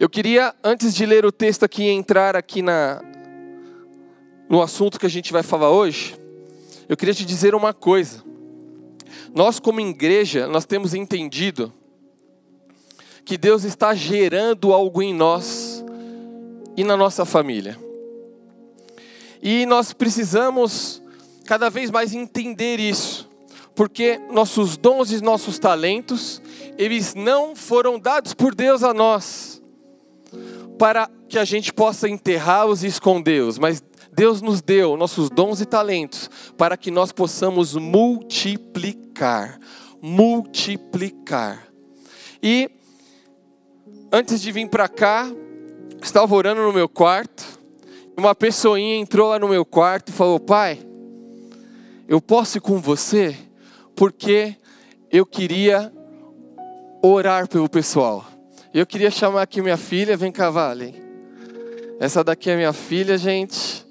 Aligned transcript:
Eu 0.00 0.08
queria, 0.08 0.54
antes 0.64 0.94
de 0.94 1.04
ler 1.04 1.26
o 1.26 1.30
texto 1.30 1.62
aqui, 1.62 1.86
entrar 1.86 2.34
aqui 2.34 2.62
na, 2.62 3.02
no 4.48 4.62
assunto 4.62 4.98
que 4.98 5.04
a 5.04 5.10
gente 5.10 5.30
vai 5.30 5.42
falar 5.42 5.68
hoje, 5.68 6.18
eu 6.88 6.96
queria 6.96 7.12
te 7.12 7.22
dizer 7.22 7.54
uma 7.54 7.74
coisa. 7.74 8.24
Nós, 9.34 9.60
como 9.60 9.78
igreja, 9.78 10.46
nós 10.46 10.64
temos 10.64 10.94
entendido 10.94 11.70
que 13.26 13.36
Deus 13.36 13.62
está 13.62 13.94
gerando 13.94 14.72
algo 14.72 15.02
em 15.02 15.12
nós 15.12 15.84
e 16.78 16.82
na 16.82 16.96
nossa 16.96 17.26
família. 17.26 17.78
E 19.42 19.66
nós 19.66 19.92
precisamos 19.92 21.02
cada 21.44 21.68
vez 21.68 21.90
mais 21.90 22.14
entender 22.14 22.80
isso, 22.80 23.28
porque 23.74 24.18
nossos 24.32 24.78
dons 24.78 25.12
e 25.12 25.20
nossos 25.20 25.58
talentos, 25.58 26.40
eles 26.78 27.14
não 27.14 27.54
foram 27.54 27.98
dados 27.98 28.32
por 28.32 28.54
Deus 28.54 28.82
a 28.82 28.94
nós 28.94 29.49
para 30.80 31.10
que 31.28 31.38
a 31.38 31.44
gente 31.44 31.74
possa 31.74 32.08
enterrá-los 32.08 32.82
e 32.82 32.86
escondê-los, 32.86 33.58
mas 33.58 33.82
Deus 34.10 34.40
nos 34.40 34.62
deu 34.62 34.96
nossos 34.96 35.28
dons 35.28 35.60
e 35.60 35.66
talentos 35.66 36.30
para 36.56 36.74
que 36.74 36.90
nós 36.90 37.12
possamos 37.12 37.74
multiplicar. 37.74 39.60
Multiplicar. 40.00 41.68
E 42.42 42.70
antes 44.10 44.40
de 44.40 44.50
vir 44.50 44.70
para 44.70 44.88
cá, 44.88 45.30
estava 46.02 46.34
orando 46.34 46.62
no 46.62 46.72
meu 46.72 46.88
quarto. 46.88 47.44
Uma 48.16 48.34
pessoinha 48.34 48.96
entrou 48.96 49.28
lá 49.28 49.38
no 49.38 49.48
meu 49.48 49.66
quarto 49.66 50.08
e 50.08 50.12
falou: 50.12 50.40
Pai, 50.40 50.80
eu 52.08 52.22
posso 52.22 52.56
ir 52.56 52.62
com 52.62 52.78
você? 52.80 53.36
Porque 53.94 54.56
eu 55.12 55.26
queria 55.26 55.92
orar 57.02 57.46
pelo 57.48 57.68
pessoal. 57.68 58.29
Eu 58.72 58.86
queria 58.86 59.10
chamar 59.10 59.42
aqui 59.42 59.60
minha 59.60 59.76
filha, 59.76 60.16
vem 60.16 60.30
cá, 60.30 60.48
Vale. 60.48 60.94
Essa 61.98 62.22
daqui 62.22 62.50
é 62.50 62.56
minha 62.56 62.72
filha, 62.72 63.18
gente. 63.18 63.84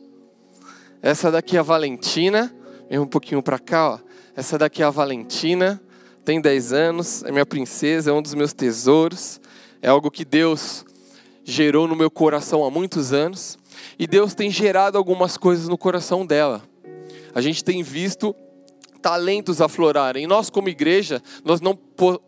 Essa 1.01 1.29
daqui 1.29 1.57
é 1.57 1.59
a 1.59 1.63
Valentina. 1.63 2.55
Vem 2.89 2.97
um 2.97 3.05
pouquinho 3.05 3.43
para 3.43 3.59
cá, 3.59 3.95
ó. 3.95 3.99
Essa 4.37 4.57
daqui 4.57 4.81
é 4.81 4.85
a 4.85 4.89
Valentina. 4.89 5.81
Tem 6.23 6.39
10 6.39 6.71
anos, 6.71 7.23
é 7.25 7.31
minha 7.31 7.45
princesa, 7.45 8.09
é 8.09 8.13
um 8.13 8.21
dos 8.21 8.33
meus 8.33 8.53
tesouros. 8.53 9.41
É 9.81 9.89
algo 9.89 10.09
que 10.09 10.23
Deus 10.23 10.85
gerou 11.43 11.85
no 11.85 11.95
meu 11.95 12.09
coração 12.09 12.63
há 12.63 12.71
muitos 12.71 13.11
anos. 13.11 13.59
E 13.99 14.07
Deus 14.07 14.33
tem 14.33 14.49
gerado 14.49 14.97
algumas 14.97 15.35
coisas 15.35 15.67
no 15.67 15.77
coração 15.77 16.25
dela. 16.25 16.63
A 17.35 17.41
gente 17.41 17.65
tem 17.65 17.83
visto 17.83 18.33
talentos 19.01 19.59
aflorarem. 19.59 20.23
E 20.23 20.27
nós, 20.27 20.49
como 20.49 20.69
igreja, 20.69 21.21
nós 21.43 21.59
não, 21.59 21.77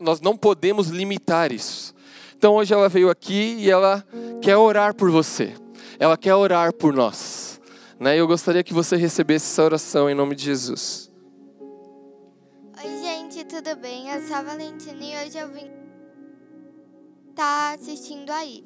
nós 0.01 0.19
não 0.19 0.35
podemos 0.35 0.89
limitar 0.89 1.53
isso. 1.53 1.95
Então 2.41 2.55
hoje 2.55 2.73
ela 2.73 2.89
veio 2.89 3.07
aqui 3.07 3.55
e 3.59 3.69
ela 3.69 4.03
quer 4.41 4.57
orar 4.57 4.95
por 4.95 5.11
você. 5.11 5.53
Ela 5.99 6.17
quer 6.17 6.33
orar 6.33 6.73
por 6.73 6.91
nós. 6.91 7.61
Né? 7.99 8.17
Eu 8.17 8.25
gostaria 8.25 8.63
que 8.63 8.73
você 8.73 8.95
recebesse 8.95 9.45
essa 9.45 9.63
oração 9.63 10.09
em 10.09 10.15
nome 10.15 10.33
de 10.33 10.45
Jesus. 10.45 11.11
Oi, 12.83 12.97
gente, 12.99 13.45
tudo 13.45 13.75
bem? 13.75 14.09
Eu 14.09 14.23
sou 14.23 14.37
a 14.37 14.41
Valentina 14.41 15.03
e 15.03 15.23
hoje 15.23 15.37
eu 15.37 15.49
vim 15.49 15.69
estar 17.29 17.35
tá 17.35 17.75
assistindo 17.75 18.31
aí. 18.31 18.65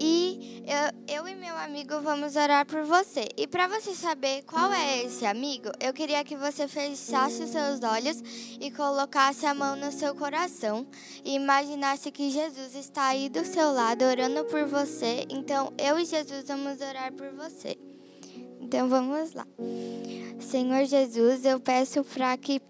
E 0.00 0.64
eu, 0.66 1.16
eu 1.16 1.28
e 1.28 1.34
meu 1.34 1.56
amigo 1.56 2.00
vamos 2.00 2.36
orar 2.36 2.66
por 2.66 2.82
você. 2.84 3.28
E 3.36 3.46
para 3.46 3.66
você 3.66 3.94
saber 3.94 4.42
qual 4.42 4.72
é 4.72 5.04
esse 5.04 5.24
amigo, 5.24 5.70
eu 5.80 5.92
queria 5.92 6.24
que 6.24 6.36
você 6.36 6.68
fechasse 6.68 7.42
os 7.42 7.50
seus 7.50 7.82
olhos 7.82 8.22
e 8.60 8.70
colocasse 8.70 9.46
a 9.46 9.54
mão 9.54 9.76
no 9.76 9.92
seu 9.92 10.14
coração 10.14 10.86
e 11.24 11.34
imaginasse 11.34 12.10
que 12.10 12.30
Jesus 12.30 12.74
está 12.74 13.08
aí 13.08 13.28
do 13.28 13.44
seu 13.44 13.72
lado 13.72 14.04
orando 14.04 14.44
por 14.44 14.64
você. 14.66 15.26
Então 15.30 15.72
eu 15.78 15.98
e 15.98 16.04
Jesus 16.04 16.44
vamos 16.46 16.80
orar 16.80 17.12
por 17.12 17.30
você. 17.32 17.78
Então 18.60 18.88
vamos 18.88 19.32
lá. 19.32 19.46
Senhor 20.40 20.84
Jesus, 20.84 21.44
eu 21.44 21.58
peço 21.58 22.04
para 22.04 22.36
que 22.36 22.60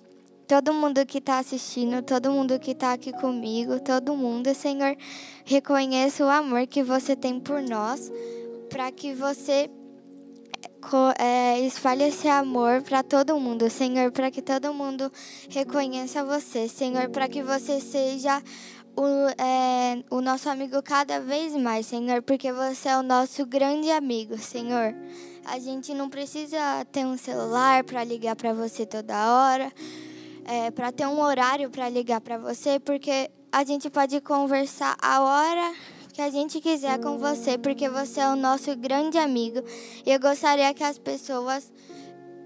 todo 0.47 0.73
mundo 0.73 1.05
que 1.05 1.19
está 1.19 1.39
assistindo, 1.39 2.03
todo 2.03 2.31
mundo 2.31 2.59
que 2.59 2.71
está 2.71 2.93
aqui 2.93 3.13
comigo, 3.13 3.81
todo 3.81 4.17
mundo, 4.17 4.55
Senhor, 4.55 4.97
reconheça 5.45 6.25
o 6.25 6.29
amor 6.29 6.67
que 6.67 6.83
você 6.83 7.17
tem 7.17 7.41
por 7.41 7.61
nós, 7.61 8.11
para 8.71 8.91
que 8.93 9.13
você 9.13 9.69
é, 11.19 11.61
espalhe 11.61 12.05
esse 12.05 12.29
amor 12.29 12.83
para 12.83 13.03
todo 13.03 13.39
mundo, 13.41 13.69
Senhor, 13.69 14.13
para 14.13 14.31
que 14.31 14.41
todo 14.41 14.73
mundo 14.73 15.11
reconheça 15.51 16.25
você, 16.25 16.69
Senhor, 16.69 17.09
para 17.09 17.29
que 17.29 17.43
você 17.43 17.81
seja 17.81 18.41
o, 18.97 19.05
é, 19.43 20.03
o 20.11 20.21
nosso 20.21 20.49
amigo 20.49 20.81
cada 20.83 21.21
vez 21.21 21.55
mais, 21.57 21.87
Senhor, 21.87 22.23
porque 22.23 22.53
você 22.53 22.89
é 22.89 22.97
o 22.97 23.03
nosso 23.03 23.45
grande 23.45 23.91
amigo, 23.91 24.39
Senhor. 24.39 24.95
A 25.45 25.59
gente 25.59 25.93
não 25.93 26.09
precisa 26.09 26.85
ter 26.91 27.05
um 27.05 27.17
celular 27.17 27.83
para 27.85 28.05
ligar 28.05 28.37
para 28.37 28.53
você 28.53 28.87
toda 28.87 29.15
hora, 29.15 29.73
é, 30.47 30.71
para 30.71 30.93
ter 30.93 31.07
um 31.07 31.21
horário 31.21 31.69
para 31.69 31.89
ligar 31.89 32.21
para 32.21 32.39
você, 32.39 32.79
porque 32.79 33.31
a 33.51 33.65
gente 33.65 33.91
pode 33.91 34.21
conversar 34.21 34.97
a 35.03 35.21
hora 35.23 35.75
que 36.13 36.23
a 36.23 36.31
gente 36.31 36.61
quiser 36.61 36.99
com 37.01 37.19
você, 37.19 37.59
porque 37.59 37.89
você 37.89 38.21
é 38.21 38.29
o 38.29 38.37
nosso 38.37 38.75
grande 38.77 39.19
amigo. 39.19 39.63
E 40.05 40.11
eu 40.11 40.21
gostaria 40.21 40.73
que 40.73 40.85
as 40.85 40.99
pessoas 40.99 41.71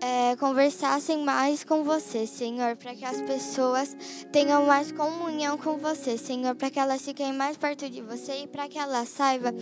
é, 0.00 0.34
conversassem 0.36 1.22
mais 1.22 1.62
com 1.62 1.84
você, 1.84 2.26
Senhor, 2.26 2.74
para 2.76 2.94
que 2.94 3.04
as 3.04 3.20
pessoas 3.22 3.94
tenham 4.32 4.64
mais 4.64 4.90
comunhão 4.90 5.58
com 5.58 5.76
você, 5.76 6.16
Senhor, 6.16 6.54
para 6.54 6.70
que 6.70 6.80
elas 6.80 7.02
fiquem 7.02 7.32
mais 7.32 7.56
perto 7.56 7.88
de 7.88 8.00
você 8.00 8.44
e 8.44 8.46
para 8.48 8.66
que 8.66 8.78
ela 8.78 9.04
saiba 9.04 9.52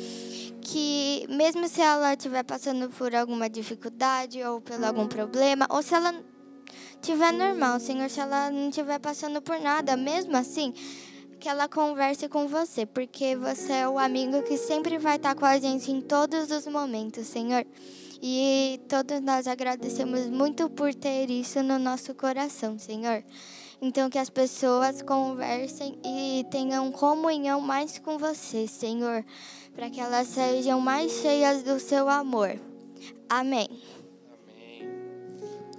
que, 0.61 1.27
mesmo 1.29 1.69
se 1.69 1.81
ela 1.81 2.13
estiver 2.13 2.45
passando 2.45 2.89
por 2.91 3.15
alguma 3.15 3.51
dificuldade 3.51 4.43
ou 4.45 4.61
por 4.61 4.83
algum 4.83 5.07
problema, 5.09 5.67
ou 5.71 5.83
se 5.83 5.95
ela 5.95 6.15
estiver 7.01 7.33
normal, 7.33 7.81
Senhor, 7.81 8.09
se 8.11 8.21
ela 8.21 8.51
não 8.51 8.69
estiver 8.69 8.99
passando 8.99 9.41
por 9.41 9.59
nada, 9.61 9.97
mesmo 9.97 10.37
assim, 10.37 10.73
que 11.39 11.49
ela 11.49 11.69
converse 11.69 12.29
com 12.29 12.49
você, 12.49 12.85
porque 12.85 13.37
você 13.37 13.73
é 13.73 13.89
o 13.89 13.99
amigo 13.99 14.43
que 14.43 14.57
sempre 14.57 14.99
vai 14.99 15.17
estar 15.17 15.35
com 15.35 15.45
a 15.45 15.59
gente 15.59 15.91
em 15.91 16.01
todos 16.01 16.51
os 16.51 16.67
momentos, 16.67 17.27
Senhor. 17.27 17.65
E 18.21 18.81
todos 18.89 19.21
nós 19.21 19.47
agradecemos 19.47 20.27
muito 20.27 20.69
por 20.69 20.93
ter 20.93 21.31
isso 21.31 21.63
no 21.63 21.79
nosso 21.79 22.15
coração, 22.15 22.77
Senhor. 22.79 23.23
Então, 23.81 24.11
que 24.11 24.19
as 24.19 24.29
pessoas 24.29 25.03
conversem 25.03 25.97
e 26.05 26.45
tenham 26.51 26.91
comunhão 26.91 27.61
mais 27.61 27.97
com 27.99 28.19
você, 28.19 28.67
Senhor, 28.67 29.25
para 29.73 29.89
que 29.89 30.01
elas 30.01 30.27
sejam 30.27 30.81
mais 30.81 31.13
cheias 31.13 31.63
do 31.63 31.79
seu 31.79 32.09
amor. 32.09 32.59
Amém. 33.29 33.69
Amém. 34.51 34.89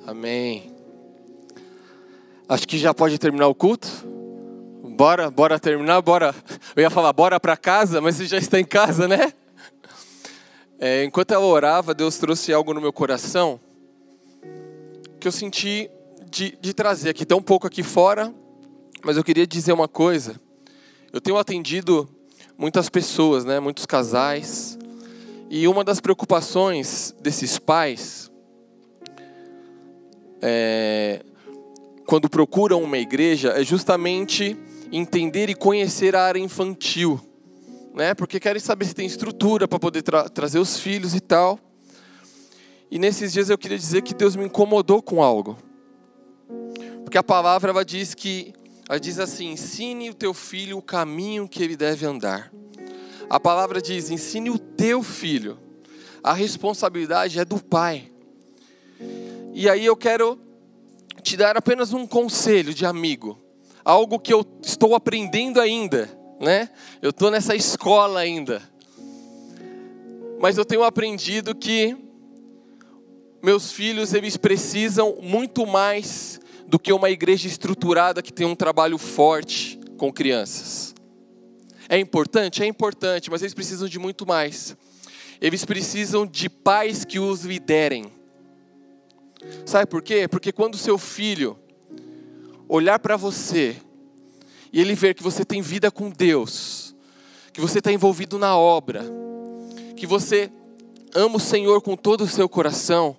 Amém. 0.07 0.78
Acho 2.49 2.67
que 2.67 2.79
já 2.79 2.95
pode 2.95 3.19
terminar 3.19 3.47
o 3.47 3.53
culto. 3.53 3.87
Bora, 4.97 5.29
bora 5.29 5.59
terminar, 5.59 6.01
bora. 6.01 6.33
Eu 6.75 6.81
ia 6.81 6.89
falar 6.89 7.13
bora 7.13 7.39
para 7.39 7.55
casa, 7.55 8.01
mas 8.01 8.15
você 8.15 8.25
já 8.25 8.39
está 8.39 8.59
em 8.59 8.65
casa, 8.65 9.07
né? 9.07 9.31
É, 10.79 11.03
enquanto 11.03 11.31
ela 11.31 11.45
orava, 11.45 11.93
Deus 11.93 12.17
trouxe 12.17 12.51
algo 12.51 12.73
no 12.73 12.81
meu 12.81 12.91
coração 12.91 13.59
que 15.19 15.27
eu 15.27 15.31
senti 15.31 15.91
de, 16.31 16.57
de 16.59 16.73
trazer 16.73 17.11
aqui. 17.11 17.21
Está 17.21 17.35
um 17.35 17.41
pouco 17.41 17.67
aqui 17.67 17.83
fora, 17.83 18.33
mas 19.03 19.15
eu 19.15 19.23
queria 19.23 19.45
dizer 19.45 19.71
uma 19.71 19.87
coisa. 19.87 20.41
Eu 21.13 21.21
tenho 21.21 21.37
atendido 21.37 22.09
muitas 22.57 22.89
pessoas, 22.89 23.45
né, 23.45 23.59
muitos 23.59 23.85
casais, 23.85 24.75
e 25.51 25.67
uma 25.67 25.83
das 25.83 25.99
preocupações 25.99 27.13
desses 27.21 27.59
pais, 27.59 28.31
é, 30.41 31.23
quando 32.09 32.29
procuram 32.29 32.81
uma 32.81 32.97
igreja, 32.97 33.49
é 33.49 33.63
justamente 33.63 34.57
entender 34.91 35.49
e 35.49 35.55
conhecer 35.55 36.15
a 36.15 36.23
área 36.23 36.39
infantil 36.39 37.21
né? 37.93 38.13
Porque 38.13 38.39
querem 38.39 38.61
saber 38.61 38.85
se 38.85 38.95
tem 38.95 39.05
estrutura 39.05 39.67
para 39.67 39.79
poder 39.79 40.01
tra 40.01 40.29
trazer 40.29 40.59
os 40.59 40.79
filhos 40.79 41.13
e 41.13 41.19
tal. 41.19 41.59
E 42.89 42.97
nesses 42.97 43.33
dias 43.33 43.49
eu 43.49 43.57
queria 43.57 43.77
dizer 43.77 44.01
que 44.01 44.13
Deus 44.13 44.35
me 44.35 44.45
incomodou 44.45 45.01
com 45.01 45.21
algo. 45.21 45.57
Porque 47.03 47.17
a 47.17 47.23
palavra 47.23 47.71
ela 47.71 47.83
diz 47.83 48.13
que 48.13 48.53
ela 48.87 48.99
diz 48.99 49.19
assim: 49.19 49.51
"Ensine 49.51 50.09
o 50.09 50.13
teu 50.13 50.33
filho 50.33 50.77
o 50.77 50.81
caminho 50.81 51.47
que 51.47 51.61
ele 51.61 51.75
deve 51.75 52.05
andar". 52.05 52.51
A 53.29 53.39
palavra 53.39 53.81
diz: 53.81 54.09
"Ensine 54.09 54.49
o 54.49 54.57
teu 54.57 55.03
filho". 55.03 55.57
A 56.23 56.33
responsabilidade 56.33 57.39
é 57.39 57.45
do 57.45 57.61
pai. 57.61 58.11
E 59.53 59.69
aí 59.69 59.85
eu 59.85 59.95
quero 59.95 60.39
te 61.21 61.37
dar 61.37 61.57
apenas 61.57 61.93
um 61.93 62.07
conselho 62.07 62.73
de 62.73 62.85
amigo, 62.85 63.37
algo 63.83 64.19
que 64.19 64.33
eu 64.33 64.45
estou 64.61 64.95
aprendendo 64.95 65.59
ainda 65.59 66.19
né? 66.39 66.69
Eu 67.01 67.09
estou 67.09 67.29
nessa 67.29 67.55
escola 67.55 68.21
ainda. 68.21 68.61
Mas 70.39 70.57
eu 70.57 70.63
tenho 70.63 70.83
aprendido 70.83 71.53
que 71.53 71.97
meus 73.43 73.71
filhos 73.71 74.13
eles 74.13 74.37
precisam 74.37 75.17
muito 75.21 75.67
mais 75.67 76.39
do 76.65 76.79
que 76.79 76.93
uma 76.93 77.09
igreja 77.09 77.47
estruturada 77.47 78.21
que 78.21 78.31
tem 78.31 78.45
um 78.45 78.55
trabalho 78.55 78.97
forte 78.97 79.79
com 79.97 80.13
crianças. 80.13 80.95
é 81.89 81.99
importante? 81.99 82.63
É 82.63 82.65
importante, 82.65 83.29
mas 83.29 83.41
eles 83.41 83.53
precisam 83.53 83.89
de 83.89 83.99
muito 83.99 84.25
mais. 84.25 84.77
Eles 85.41 85.65
precisam 85.65 86.25
de 86.25 86.49
pais 86.49 87.03
que 87.03 87.19
os 87.19 87.43
liderem. 87.43 88.11
Sabe 89.65 89.85
por 89.85 90.01
quê? 90.01 90.27
Porque 90.27 90.51
quando 90.51 90.77
seu 90.77 90.97
filho 90.97 91.57
olhar 92.67 92.99
para 92.99 93.17
você 93.17 93.75
e 94.71 94.79
ele 94.79 94.93
ver 94.93 95.15
que 95.15 95.23
você 95.23 95.43
tem 95.43 95.61
vida 95.61 95.89
com 95.89 96.09
Deus, 96.09 96.95
que 97.51 97.61
você 97.61 97.79
está 97.79 97.91
envolvido 97.91 98.37
na 98.37 98.55
obra, 98.55 99.03
que 99.95 100.05
você 100.05 100.51
ama 101.15 101.37
o 101.37 101.39
Senhor 101.39 101.81
com 101.81 101.95
todo 101.95 102.21
o 102.21 102.27
seu 102.27 102.47
coração, 102.47 103.17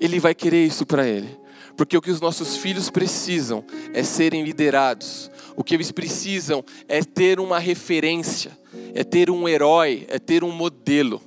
ele 0.00 0.18
vai 0.18 0.34
querer 0.34 0.64
isso 0.64 0.86
para 0.86 1.06
ele. 1.06 1.38
Porque 1.76 1.96
o 1.96 2.02
que 2.02 2.10
os 2.10 2.20
nossos 2.20 2.56
filhos 2.56 2.88
precisam 2.88 3.64
é 3.92 4.02
serem 4.02 4.44
liderados. 4.44 5.30
O 5.56 5.64
que 5.64 5.74
eles 5.74 5.90
precisam 5.90 6.64
é 6.88 7.02
ter 7.02 7.40
uma 7.40 7.58
referência, 7.58 8.56
é 8.94 9.02
ter 9.02 9.30
um 9.30 9.48
herói, 9.48 10.06
é 10.08 10.18
ter 10.18 10.44
um 10.44 10.50
modelo. 10.50 11.20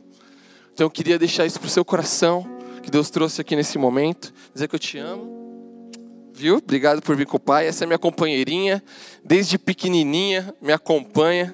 Então 0.73 0.85
eu 0.85 0.91
queria 0.91 1.19
deixar 1.19 1.45
isso 1.45 1.59
para 1.59 1.67
o 1.67 1.71
seu 1.71 1.83
coração, 1.83 2.56
que 2.87 2.91
Deus 2.91 3.09
trouxe 3.09 3.41
aqui 3.41 3.53
nesse 3.53 3.77
momento, 3.77 4.33
dizer 4.53 4.69
que 4.69 4.75
eu 4.75 4.79
te 4.79 4.97
amo. 4.97 5.91
Viu? 6.33 6.55
Obrigado 6.55 7.01
por 7.01 7.17
vir 7.17 7.25
com 7.25 7.35
o 7.35 7.39
pai. 7.39 7.67
Essa 7.67 7.83
é 7.83 7.85
minha 7.85 7.99
companheirinha, 7.99 8.81
desde 9.25 9.57
pequenininha, 9.57 10.55
me 10.61 10.71
acompanha. 10.71 11.53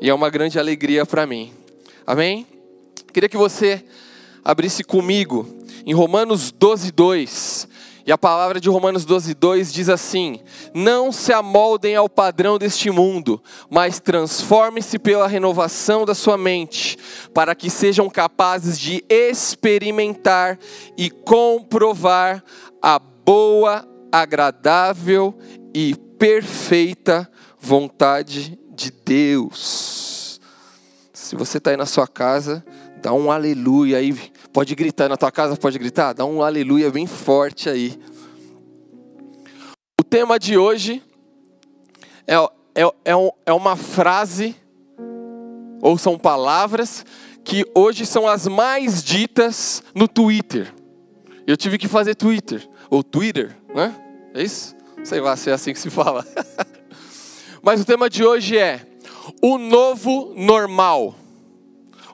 E 0.00 0.08
é 0.08 0.14
uma 0.14 0.30
grande 0.30 0.58
alegria 0.58 1.04
para 1.04 1.26
mim. 1.26 1.52
Amém? 2.06 2.46
Queria 3.12 3.28
que 3.28 3.36
você 3.36 3.84
abrisse 4.42 4.82
comigo 4.82 5.46
em 5.84 5.92
Romanos 5.92 6.50
12, 6.50 6.90
2. 6.90 7.68
E 8.10 8.12
a 8.12 8.18
palavra 8.18 8.58
de 8.58 8.68
Romanos 8.68 9.04
12, 9.04 9.34
2 9.34 9.72
diz 9.72 9.88
assim: 9.88 10.40
Não 10.74 11.12
se 11.12 11.32
amoldem 11.32 11.94
ao 11.94 12.08
padrão 12.08 12.58
deste 12.58 12.90
mundo, 12.90 13.40
mas 13.70 14.00
transformem-se 14.00 14.98
pela 14.98 15.28
renovação 15.28 16.04
da 16.04 16.12
sua 16.12 16.36
mente, 16.36 16.98
para 17.32 17.54
que 17.54 17.70
sejam 17.70 18.10
capazes 18.10 18.76
de 18.80 19.04
experimentar 19.08 20.58
e 20.98 21.08
comprovar 21.08 22.42
a 22.82 22.98
boa, 22.98 23.88
agradável 24.10 25.32
e 25.72 25.94
perfeita 26.18 27.30
vontade 27.60 28.58
de 28.70 28.90
Deus. 28.90 30.40
Se 31.12 31.36
você 31.36 31.58
está 31.58 31.70
aí 31.70 31.76
na 31.76 31.86
sua 31.86 32.08
casa, 32.08 32.64
dá 33.00 33.12
um 33.12 33.30
aleluia 33.30 33.98
aí 33.98 34.32
Pode 34.52 34.74
gritar 34.74 35.08
na 35.08 35.16
tua 35.16 35.30
casa, 35.30 35.56
pode 35.56 35.78
gritar? 35.78 36.12
Dá 36.12 36.24
um 36.24 36.42
aleluia 36.42 36.90
bem 36.90 37.06
forte 37.06 37.68
aí. 37.68 37.96
O 40.00 40.02
tema 40.02 40.40
de 40.40 40.58
hoje 40.58 41.00
é, 42.26 42.34
é, 42.74 42.92
é, 43.04 43.16
um, 43.16 43.30
é 43.46 43.52
uma 43.52 43.76
frase, 43.76 44.56
ou 45.80 45.96
são 45.96 46.18
palavras, 46.18 47.04
que 47.44 47.64
hoje 47.76 48.04
são 48.04 48.26
as 48.26 48.48
mais 48.48 49.04
ditas 49.04 49.84
no 49.94 50.08
Twitter. 50.08 50.74
Eu 51.46 51.56
tive 51.56 51.78
que 51.78 51.86
fazer 51.86 52.16
Twitter, 52.16 52.68
ou 52.90 53.04
Twitter, 53.04 53.56
né? 53.72 53.94
É 54.34 54.42
isso? 54.42 54.74
Sei 55.04 55.20
lá 55.20 55.36
se 55.36 55.48
é 55.48 55.52
assim 55.52 55.72
que 55.72 55.78
se 55.78 55.90
fala. 55.90 56.26
Mas 57.62 57.80
o 57.80 57.84
tema 57.84 58.10
de 58.10 58.24
hoje 58.24 58.58
é 58.58 58.84
o 59.40 59.58
novo 59.58 60.34
normal. 60.36 61.14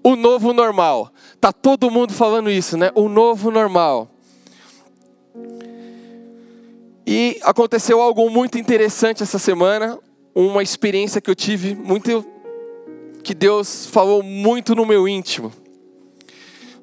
O 0.06 0.14
novo 0.14 0.52
normal. 0.52 1.12
Tá 1.40 1.52
todo 1.52 1.90
mundo 1.90 2.12
falando 2.12 2.48
isso, 2.48 2.76
né? 2.76 2.92
O 2.94 3.08
novo 3.08 3.50
normal. 3.50 4.08
E 7.04 7.40
aconteceu 7.42 8.00
algo 8.00 8.30
muito 8.30 8.56
interessante 8.56 9.24
essa 9.24 9.36
semana, 9.36 9.98
uma 10.32 10.62
experiência 10.62 11.20
que 11.20 11.28
eu 11.28 11.34
tive 11.34 11.74
muito 11.74 12.24
que 13.24 13.34
Deus 13.34 13.86
falou 13.86 14.22
muito 14.22 14.76
no 14.76 14.86
meu 14.86 15.08
íntimo. 15.08 15.52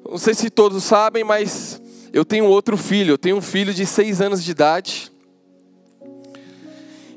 Não 0.06 0.18
sei 0.18 0.34
se 0.34 0.50
todos 0.50 0.84
sabem, 0.84 1.24
mas 1.24 1.80
eu 2.12 2.26
tenho 2.26 2.44
outro 2.44 2.76
filho. 2.76 3.12
Eu 3.12 3.18
tenho 3.18 3.38
um 3.38 3.40
filho 3.40 3.72
de 3.72 3.86
seis 3.86 4.20
anos 4.20 4.44
de 4.44 4.50
idade. 4.50 5.10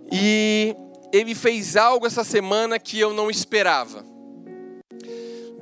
E 0.09 0.73
ele 1.11 1.35
fez 1.35 1.75
algo 1.75 2.07
essa 2.07 2.23
semana 2.23 2.79
que 2.79 2.97
eu 2.97 3.13
não 3.13 3.29
esperava 3.29 4.15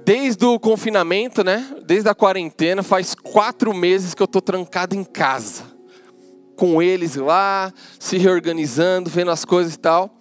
desde 0.06 0.46
o 0.46 0.60
confinamento, 0.60 1.44
né? 1.44 1.68
Desde 1.84 2.08
a 2.08 2.14
quarentena, 2.14 2.84
faz 2.84 3.16
quatro 3.16 3.74
meses 3.74 4.14
que 4.14 4.22
eu 4.22 4.26
estou 4.26 4.42
trancado 4.42 4.96
em 4.96 5.04
casa. 5.04 5.64
Com 6.56 6.82
eles 6.82 7.16
lá, 7.16 7.74
se 8.00 8.18
reorganizando, 8.18 9.10
vendo 9.10 9.32
as 9.32 9.44
coisas 9.44 9.74
e 9.74 9.80
tal. 9.80 10.16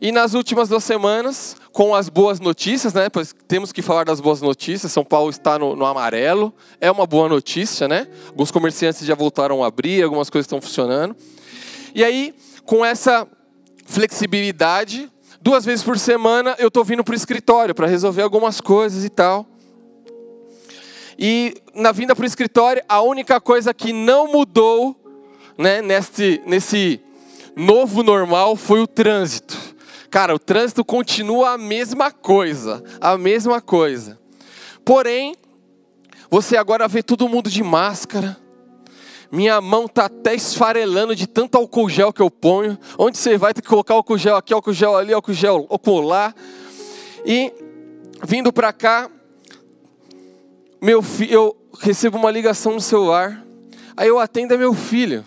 E 0.00 0.12
nas 0.12 0.34
últimas 0.34 0.68
duas 0.68 0.84
semanas, 0.84 1.56
com 1.72 1.94
as 1.94 2.08
boas 2.08 2.38
notícias, 2.38 2.92
né? 2.92 3.08
Pois 3.08 3.34
temos 3.48 3.72
que 3.72 3.80
falar 3.80 4.04
das 4.04 4.20
boas 4.20 4.42
notícias. 4.42 4.92
São 4.92 5.04
Paulo 5.04 5.30
está 5.30 5.58
no, 5.58 5.74
no 5.74 5.86
amarelo. 5.86 6.54
É 6.78 6.90
uma 6.90 7.06
boa 7.06 7.28
notícia, 7.28 7.88
né? 7.88 8.06
Alguns 8.28 8.50
comerciantes 8.50 9.06
já 9.06 9.14
voltaram 9.14 9.64
a 9.64 9.68
abrir, 9.68 10.02
algumas 10.02 10.28
coisas 10.28 10.44
estão 10.44 10.60
funcionando. 10.60 11.16
E 11.94 12.04
aí, 12.04 12.34
com 12.64 12.84
essa 12.84 13.26
flexibilidade, 13.86 15.10
Duas 15.42 15.64
vezes 15.64 15.82
por 15.82 15.98
semana 15.98 16.54
eu 16.58 16.68
estou 16.68 16.84
vindo 16.84 17.02
para 17.02 17.12
o 17.12 17.16
escritório 17.16 17.74
para 17.74 17.86
resolver 17.86 18.20
algumas 18.20 18.60
coisas 18.60 19.06
e 19.06 19.08
tal. 19.08 19.46
E 21.18 21.54
na 21.74 21.92
vinda 21.92 22.14
para 22.14 22.24
o 22.24 22.26
escritório, 22.26 22.82
a 22.86 23.00
única 23.00 23.40
coisa 23.40 23.72
que 23.72 23.90
não 23.90 24.30
mudou 24.30 24.94
né, 25.56 25.80
nesse, 25.80 26.42
nesse 26.44 27.00
novo 27.56 28.02
normal 28.02 28.54
foi 28.54 28.80
o 28.80 28.86
trânsito. 28.86 29.56
Cara, 30.10 30.34
o 30.34 30.38
trânsito 30.38 30.84
continua 30.84 31.52
a 31.52 31.58
mesma 31.58 32.10
coisa, 32.10 32.84
a 33.00 33.16
mesma 33.16 33.62
coisa. 33.62 34.18
Porém, 34.84 35.34
você 36.30 36.56
agora 36.56 36.86
vê 36.86 37.02
todo 37.02 37.28
mundo 37.28 37.48
de 37.48 37.62
máscara, 37.62 38.36
minha 39.30 39.60
mão 39.60 39.86
tá 39.86 40.06
até 40.06 40.34
esfarelando 40.34 41.14
de 41.14 41.26
tanto 41.26 41.56
álcool 41.56 41.88
gel 41.88 42.12
que 42.12 42.20
eu 42.20 42.30
ponho. 42.30 42.76
Onde 42.98 43.16
você 43.16 43.38
vai 43.38 43.54
ter 43.54 43.62
que 43.62 43.68
colocar 43.68 43.94
álcool 43.94 44.18
gel 44.18 44.36
aqui, 44.36 44.52
álcool 44.52 44.72
gel 44.72 44.96
ali, 44.96 45.12
álcool 45.12 45.32
gel 45.32 45.68
lá. 46.02 46.34
E 47.24 47.52
vindo 48.24 48.52
para 48.52 48.72
cá, 48.72 49.08
meu 50.80 51.00
filho, 51.00 51.32
eu 51.32 51.56
recebo 51.78 52.18
uma 52.18 52.30
ligação 52.30 52.72
no 52.72 52.80
celular. 52.80 53.44
Aí 53.96 54.08
eu 54.08 54.18
atendo 54.18 54.54
é 54.54 54.56
meu 54.56 54.74
filho. 54.74 55.24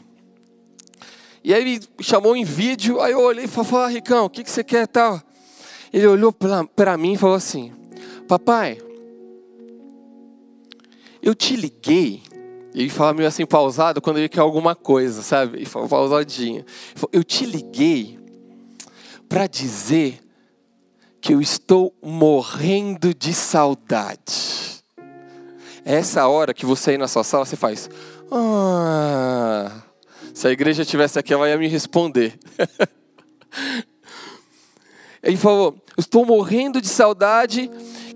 E 1.43 1.53
aí 1.53 1.61
ele 1.61 1.81
chamou 2.01 2.35
em 2.35 2.43
vídeo, 2.43 3.01
aí 3.01 3.11
eu 3.11 3.21
olhei 3.21 3.45
e 3.45 3.47
falei, 3.47 3.85
ah, 3.85 3.87
Ricão, 3.87 4.25
o 4.25 4.29
que, 4.29 4.43
que 4.43 4.49
você 4.49 4.63
quer 4.63 4.87
tal? 4.87 5.21
Ele 5.91 6.07
olhou 6.07 6.31
para 6.31 6.97
mim 6.97 7.13
e 7.13 7.17
falou 7.17 7.35
assim, 7.35 7.71
papai, 8.27 8.79
eu 11.21 11.35
te 11.35 11.55
liguei 11.55 12.21
ele 12.81 12.89
fala 12.89 13.13
meio 13.13 13.27
assim 13.27 13.45
pausado 13.45 14.01
quando 14.01 14.17
ele 14.17 14.29
quer 14.29 14.41
alguma 14.41 14.75
coisa, 14.75 15.21
sabe? 15.21 15.61
E 15.61 15.65
fala 15.65 15.87
pausadinho. 15.87 16.65
Eu 17.11 17.23
te 17.23 17.45
liguei 17.45 18.19
para 19.29 19.47
dizer 19.47 20.19
que 21.21 21.33
eu 21.33 21.41
estou 21.41 21.93
morrendo 22.01 23.13
de 23.13 23.33
saudade. 23.33 24.83
É 25.85 25.95
essa 25.95 26.27
hora 26.27 26.53
que 26.53 26.65
você 26.65 26.91
aí 26.91 26.97
na 26.97 27.07
sua 27.07 27.23
sala, 27.23 27.45
você 27.45 27.55
faz. 27.55 27.89
Ah. 28.31 29.83
Se 30.33 30.47
a 30.47 30.51
igreja 30.51 30.83
tivesse 30.83 31.19
aqui, 31.19 31.33
ela 31.33 31.47
ia 31.47 31.57
me 31.57 31.67
responder. 31.67 32.37
Ele 35.21 35.37
falou: 35.37 35.77
Estou 35.97 36.25
morrendo 36.25 36.81
de 36.81 36.87
saudade. 36.87 37.69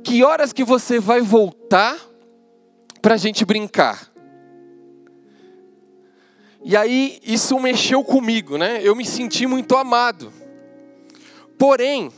Que 0.03 0.23
horas 0.23 0.53
que 0.53 0.63
você 0.63 0.99
vai 0.99 1.21
voltar 1.21 1.97
para 3.01 3.15
a 3.15 3.17
gente 3.17 3.45
brincar? 3.45 4.09
E 6.67 6.75
aí 6.75 7.17
isso 7.23 7.57
mexeu 7.61 8.03
comigo, 8.03 8.57
né? 8.57 8.81
Eu 8.83 8.93
me 8.93 9.05
senti 9.05 9.47
muito 9.47 9.73
amado. 9.73 10.33
Porém, 11.57 12.11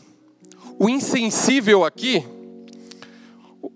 o 0.80 0.90
insensível 0.90 1.86
aqui, 1.86 2.26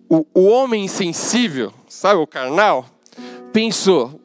o, 0.09 0.25
o 0.33 0.45
homem 0.45 0.85
insensível, 0.85 1.71
sabe 1.87 2.19
o 2.19 2.25
carnal, 2.25 2.87
pensou: 3.51 4.19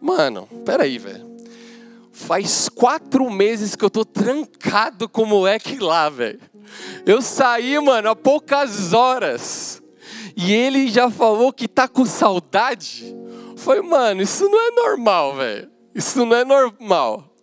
mano, 0.00 0.48
peraí, 0.64 0.98
velho. 0.98 1.24
Faz 2.10 2.68
quatro 2.68 3.30
meses 3.30 3.76
que 3.76 3.84
eu 3.84 3.90
tô 3.90 4.04
trancado 4.04 5.08
com 5.08 5.22
o 5.22 5.26
moleque 5.26 5.78
lá, 5.78 6.10
velho. 6.10 6.40
Eu 7.06 7.22
saí, 7.22 7.78
mano, 7.78 8.10
há 8.10 8.16
poucas 8.16 8.92
horas. 8.92 9.80
E 10.36 10.52
ele 10.52 10.88
já 10.88 11.08
falou 11.08 11.52
que 11.52 11.68
tá 11.68 11.86
com 11.86 12.04
saudade. 12.04 13.14
Foi, 13.64 13.80
mano, 13.80 14.20
isso 14.20 14.46
não 14.46 14.60
é 14.60 14.70
normal, 14.72 15.36
velho. 15.36 15.70
Isso 15.94 16.26
não 16.26 16.36
é 16.36 16.44
normal. 16.44 17.34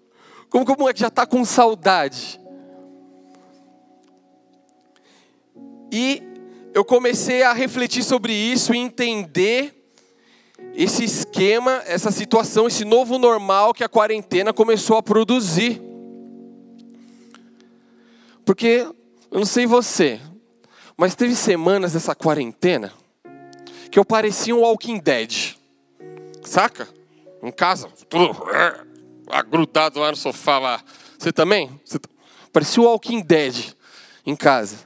Como 0.52 0.64
que 0.64 0.72
o 0.72 0.78
moleque 0.78 1.00
já 1.00 1.08
está 1.08 1.26
com 1.26 1.44
saudade? 1.44 2.40
E 5.92 6.22
eu 6.76 6.86
comecei 6.86 7.42
a 7.42 7.54
refletir 7.54 8.04
sobre 8.04 8.34
isso 8.34 8.72
e 8.72 8.78
entender 8.78 9.74
esse 10.76 11.04
esquema, 11.04 11.82
essa 11.88 12.12
situação, 12.12 12.68
esse 12.68 12.86
novo 12.86 13.18
normal 13.18 13.74
que 13.74 13.84
a 13.84 13.90
quarentena 13.90 14.54
começou 14.54 14.98
a 14.98 15.02
produzir. 15.02 15.82
Porque, 18.46 18.86
eu 19.32 19.40
não 19.40 19.46
sei 19.46 19.66
você, 19.66 20.20
mas 20.96 21.16
teve 21.16 21.36
semanas 21.36 21.94
dessa 21.94 22.14
quarentena 22.14 22.94
que 23.90 23.98
eu 23.98 24.06
parecia 24.06 24.56
um 24.56 24.60
Walking 24.60 25.00
Dead. 25.00 25.60
Saca? 26.44 26.88
Em 27.44 27.52
casa, 27.52 27.88
tudo 28.10 28.36
é, 28.52 28.82
agrudado 29.30 30.00
lá 30.00 30.12
no 30.12 30.18
sofá 30.18 30.60
lá. 30.60 30.82
Você 31.18 31.32
também? 31.32 31.80
Você 31.84 32.00
parecia 32.52 32.82
um 32.82 32.86
Walking 32.86 33.22
Dead 33.22 33.74
em 34.26 34.36
casa. 34.36 34.78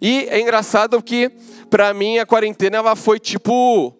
E 0.00 0.26
é 0.28 0.40
engraçado 0.40 1.02
que, 1.02 1.30
para 1.70 1.94
mim, 1.94 2.18
a 2.18 2.26
quarentena 2.26 2.76
ela 2.76 2.96
foi 2.96 3.18
tipo 3.18 3.96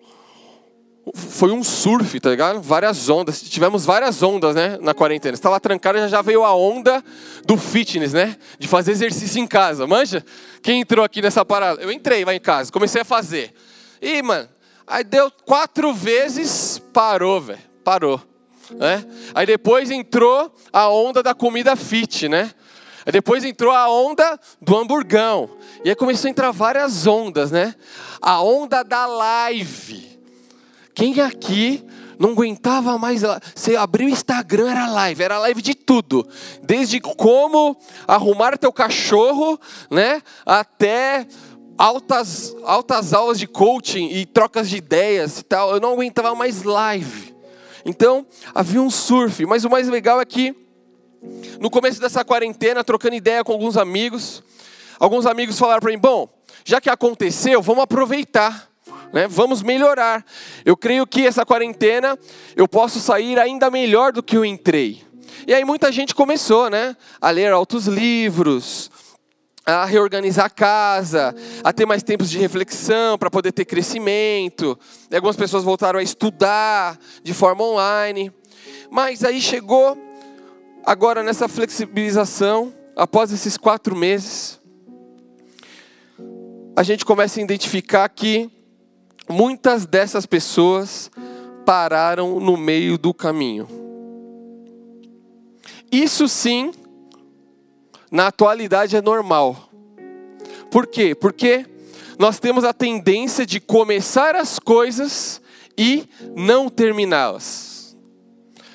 foi 1.13 1.53
um 1.53 1.63
surf, 1.63 2.19
tá 2.19 2.31
ligado? 2.31 2.63
Várias 2.63 3.09
ondas. 3.11 3.43
Tivemos 3.43 3.85
várias 3.85 4.23
ondas, 4.23 4.55
né, 4.55 4.79
na 4.81 4.95
quarentena. 4.95 5.35
Estava 5.35 5.61
trancado, 5.61 5.99
já 5.99 6.09
já 6.09 6.23
veio 6.23 6.45
a 6.45 6.55
onda 6.55 7.05
do 7.45 7.59
fitness, 7.59 8.15
né? 8.15 8.37
De 8.59 8.67
fazer 8.67 8.93
exercício 8.93 9.39
em 9.39 9.47
casa. 9.47 9.87
Manja? 9.87 10.25
Quem 10.63 10.81
entrou 10.81 11.05
aqui 11.05 11.21
nessa 11.21 11.45
parada? 11.45 11.83
Eu 11.83 11.93
entrei 11.93 12.25
lá 12.25 12.35
em 12.35 12.41
casa, 12.41 12.73
comecei 12.73 13.03
a 13.03 13.05
fazer. 13.05 13.53
E, 14.01 14.23
mano, 14.23 14.49
aí 14.87 15.05
deu 15.05 15.31
quatro 15.45 15.93
vezes, 15.93 16.79
parou, 16.93 17.41
velho. 17.41 17.61
Parou. 17.83 18.21
Né? 18.71 19.05
Aí 19.35 19.47
depois 19.47 19.91
entrou 19.91 20.55
a 20.73 20.89
onda 20.89 21.23
da 21.23 21.35
comida 21.35 21.77
fit, 21.77 22.29
né? 22.29 22.53
Aí 23.05 23.13
depois 23.13 23.45
entrou 23.45 23.73
a 23.73 23.91
onda 23.91 24.39
do 24.61 24.77
hamburgão. 24.77 25.51
E 25.85 25.91
aí 25.91 25.95
começou 25.95 26.29
a 26.29 26.31
entrar 26.31 26.51
várias 26.51 27.07
ondas, 27.07 27.51
né? 27.51 27.75
A 28.21 28.41
onda 28.43 28.83
da 28.83 29.07
live. 29.07 30.19
Quem 30.95 31.21
aqui 31.21 31.85
não 32.19 32.31
aguentava 32.31 32.97
mais. 32.97 33.23
Você 33.55 33.77
abriu 33.77 34.07
o 34.07 34.11
Instagram, 34.11 34.71
era 34.71 34.89
live, 34.89 35.23
era 35.23 35.39
live 35.39 35.61
de 35.61 35.75
tudo. 35.75 36.27
Desde 36.63 37.01
como 37.01 37.77
arrumar 38.07 38.57
teu 38.57 38.73
cachorro, 38.73 39.61
né? 39.91 40.23
Até 40.47 41.27
altas, 41.79 42.55
altas 42.65 43.13
aulas 43.13 43.39
de 43.39 43.47
coaching 43.47 44.09
e 44.09 44.27
trocas 44.27 44.69
de 44.69 44.77
ideias 44.77 45.39
e 45.39 45.43
tal. 45.43 45.73
Eu 45.73 45.81
não 45.81 45.93
aguentava 45.93 46.35
mais 46.35 46.63
live. 46.63 47.35
Então, 47.85 48.27
havia 48.55 48.81
um 48.81 48.91
surf. 48.91 49.45
Mas 49.47 49.65
o 49.65 49.71
mais 49.71 49.89
legal 49.89 50.21
é 50.21 50.25
que, 50.25 50.55
no 51.61 51.71
começo 51.71 52.01
dessa 52.01 52.25
quarentena, 52.25 52.83
trocando 52.83 53.15
ideia 53.15 53.45
com 53.45 53.53
alguns 53.53 53.77
amigos, 53.77 54.43
alguns 54.99 55.27
amigos 55.27 55.59
falaram 55.59 55.81
para 55.81 55.91
mim: 55.91 55.99
bom, 55.99 56.29
já 56.65 56.81
que 56.81 56.91
aconteceu, 56.91 57.61
vamos 57.61 57.85
aproveitar 57.85 58.75
né? 59.15 59.29
Vamos 59.29 59.63
melhorar. 59.63 60.27
Eu 60.65 60.77
creio 60.77 61.07
que 61.07 61.25
essa 61.25 61.47
quarentena 61.47 62.19
eu 62.57 62.67
posso 62.67 62.99
sair 62.99 63.39
ainda 63.39 63.71
melhor 63.71 64.13
do 64.13 64.25
que 64.25 64.37
eu 64.37 64.45
entrei. 64.45 65.05
E 65.47 65.55
aí 65.55 65.65
muita 65.65 65.93
gente 65.93 66.13
começou, 66.15 66.69
né, 66.69 66.97
a 67.21 67.31
ler 67.31 67.53
altos 67.53 67.87
livros, 67.87 68.91
a 69.67 69.85
reorganizar 69.85 70.47
a 70.47 70.51
casa, 70.51 71.35
a 71.63 71.73
ter 71.73 71.87
mais 71.87 72.03
tempos 72.03 72.29
de 72.29 72.39
reflexão 72.39 73.17
para 73.17 73.31
poder 73.31 73.53
ter 73.53 73.65
crescimento. 73.65 74.79
E 75.11 75.17
algumas 75.17 75.37
pessoas 75.37 75.65
voltaram 75.65 75.99
a 75.99 76.03
estudar 76.03 76.99
de 77.23 77.33
forma 77.33 77.65
online. 77.65 78.31
Mas 78.91 79.25
aí 79.25 79.41
chegou 79.41 79.97
agora 80.85 81.23
nessa 81.23 81.49
flexibilização, 81.49 82.73
após 82.95 83.33
esses 83.33 83.57
quatro 83.57 83.97
meses, 83.97 84.61
a 86.77 86.83
gente 86.83 87.05
começa 87.05 87.41
a 87.41 87.43
identificar 87.43 88.09
que 88.09 88.51
muitas 89.29 89.87
dessas 89.87 90.27
pessoas 90.27 91.11
pararam 91.65 92.39
no 92.39 92.57
meio 92.57 92.99
do 92.99 93.15
caminho. 93.15 93.67
Isso 95.91 96.29
sim, 96.29 96.73
na 98.15 98.29
atualidade 98.29 98.95
é 98.95 99.03
normal. 99.03 99.69
Por 100.71 100.87
quê? 100.87 101.17
Porque 101.17 101.67
nós 102.17 102.39
temos 102.39 102.63
a 102.63 102.73
tendência 102.73 103.45
de 103.45 103.59
começar 103.59 104.37
as 104.37 104.61
coisas 104.61 105.43
e 105.77 106.09
não 106.37 106.69
terminá-las. 106.69 107.97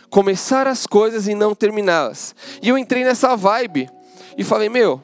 Começar 0.10 0.67
as 0.67 0.86
coisas 0.86 1.25
e 1.25 1.36
não 1.36 1.55
terminá-las. 1.55 2.36
E 2.62 2.67
eu 2.67 2.77
entrei 2.77 3.05
nessa 3.05 3.34
vibe 3.38 3.89
e 4.38 4.43
falei: 4.43 4.67
Meu, 4.67 5.01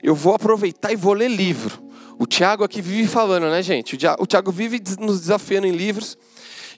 eu 0.00 0.14
vou 0.14 0.36
aproveitar 0.36 0.92
e 0.92 0.96
vou 0.96 1.12
ler 1.12 1.28
livro. 1.28 1.82
O 2.16 2.28
Tiago 2.28 2.62
aqui 2.62 2.80
vive 2.80 3.08
falando, 3.08 3.50
né, 3.50 3.60
gente? 3.60 3.96
O 4.20 4.26
Tiago 4.26 4.52
vive 4.52 4.80
nos 5.00 5.22
desafiando 5.22 5.66
em 5.66 5.72
livros. 5.72 6.16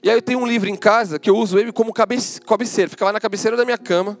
E 0.01 0.09
aí 0.09 0.17
eu 0.17 0.21
tenho 0.21 0.39
um 0.39 0.47
livro 0.47 0.67
em 0.67 0.75
casa 0.75 1.19
que 1.19 1.29
eu 1.29 1.37
uso 1.37 1.59
ele 1.59 1.71
como 1.71 1.93
cabeceira. 1.93 2.89
Fica 2.89 3.05
lá 3.05 3.13
na 3.13 3.19
cabeceira 3.19 3.55
da 3.55 3.63
minha 3.63 3.77
cama. 3.77 4.17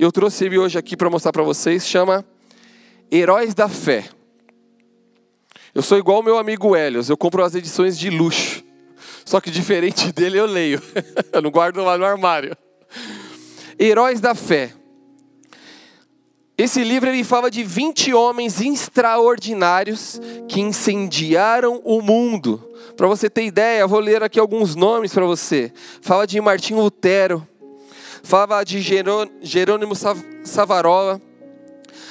Eu 0.00 0.10
trouxe 0.10 0.46
ele 0.46 0.56
hoje 0.56 0.78
aqui 0.78 0.96
para 0.96 1.10
mostrar 1.10 1.30
para 1.30 1.42
vocês. 1.42 1.86
Chama 1.86 2.24
Heróis 3.12 3.52
da 3.52 3.68
Fé. 3.68 4.08
Eu 5.74 5.82
sou 5.82 5.98
igual 5.98 6.20
o 6.20 6.22
meu 6.22 6.38
amigo 6.38 6.74
Helios. 6.74 7.10
Eu 7.10 7.18
compro 7.18 7.44
as 7.44 7.54
edições 7.54 7.98
de 7.98 8.08
luxo. 8.08 8.64
Só 9.26 9.42
que 9.42 9.50
diferente 9.50 10.10
dele 10.16 10.38
eu 10.38 10.46
leio. 10.46 10.82
eu 11.30 11.42
não 11.42 11.50
guardo 11.50 11.84
lá 11.84 11.98
no 11.98 12.06
armário. 12.06 12.56
Heróis 13.78 14.22
da 14.22 14.34
Fé. 14.34 14.72
Esse 16.56 16.82
livro 16.82 17.10
ele 17.10 17.22
fala 17.22 17.50
de 17.50 17.62
20 17.62 18.14
homens 18.14 18.58
extraordinários 18.58 20.18
que 20.48 20.62
incendiaram 20.62 21.78
o 21.84 22.00
mundo. 22.00 22.66
Para 22.96 23.06
você 23.06 23.28
ter 23.28 23.44
ideia, 23.44 23.86
vou 23.86 24.00
ler 24.00 24.22
aqui 24.22 24.40
alguns 24.40 24.74
nomes 24.74 25.12
para 25.12 25.26
você. 25.26 25.70
Fala 26.00 26.26
de 26.26 26.40
Martim 26.40 26.72
Lutero, 26.72 27.46
fala 28.22 28.64
de 28.64 28.80
Jerônimo 28.80 29.94
Savarola, 30.44 31.20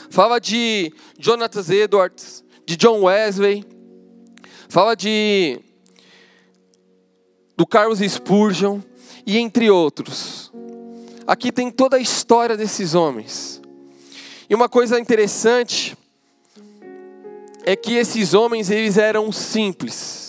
fala 0.10 0.40
de 0.40 0.94
Jonathan 1.18 1.74
Edwards, 1.74 2.44
de 2.66 2.76
John 2.76 3.04
Wesley, 3.04 3.66
fala 4.68 4.96
de 4.96 5.60
do 7.58 7.66
Carlos 7.66 8.00
Spurgeon 8.00 8.80
e 9.26 9.38
entre 9.38 9.70
outros. 9.70 10.52
Aqui 11.28 11.52
tem 11.52 11.70
toda 11.70 11.98
a 11.98 12.00
história 12.00 12.56
desses 12.56 12.96
homens. 12.96 13.62
E 14.50 14.56
uma 14.56 14.70
coisa 14.70 15.00
interessante 15.00 15.96
é 17.64 17.76
que 17.76 17.94
esses 17.94 18.34
homens 18.34 18.72
eles 18.72 18.98
eram 18.98 19.32
simples. 19.32 20.29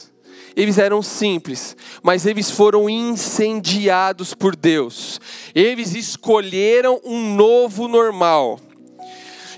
Eles 0.60 0.76
eram 0.76 1.00
simples, 1.00 1.74
mas 2.02 2.26
eles 2.26 2.50
foram 2.50 2.90
incendiados 2.90 4.34
por 4.34 4.54
Deus. 4.54 5.18
Eles 5.54 5.94
escolheram 5.94 7.00
um 7.02 7.34
novo 7.34 7.88
normal. 7.88 8.60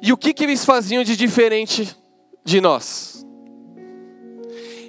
E 0.00 0.12
o 0.12 0.16
que, 0.16 0.32
que 0.32 0.44
eles 0.44 0.64
faziam 0.64 1.02
de 1.02 1.16
diferente 1.16 1.96
de 2.44 2.60
nós? 2.60 3.26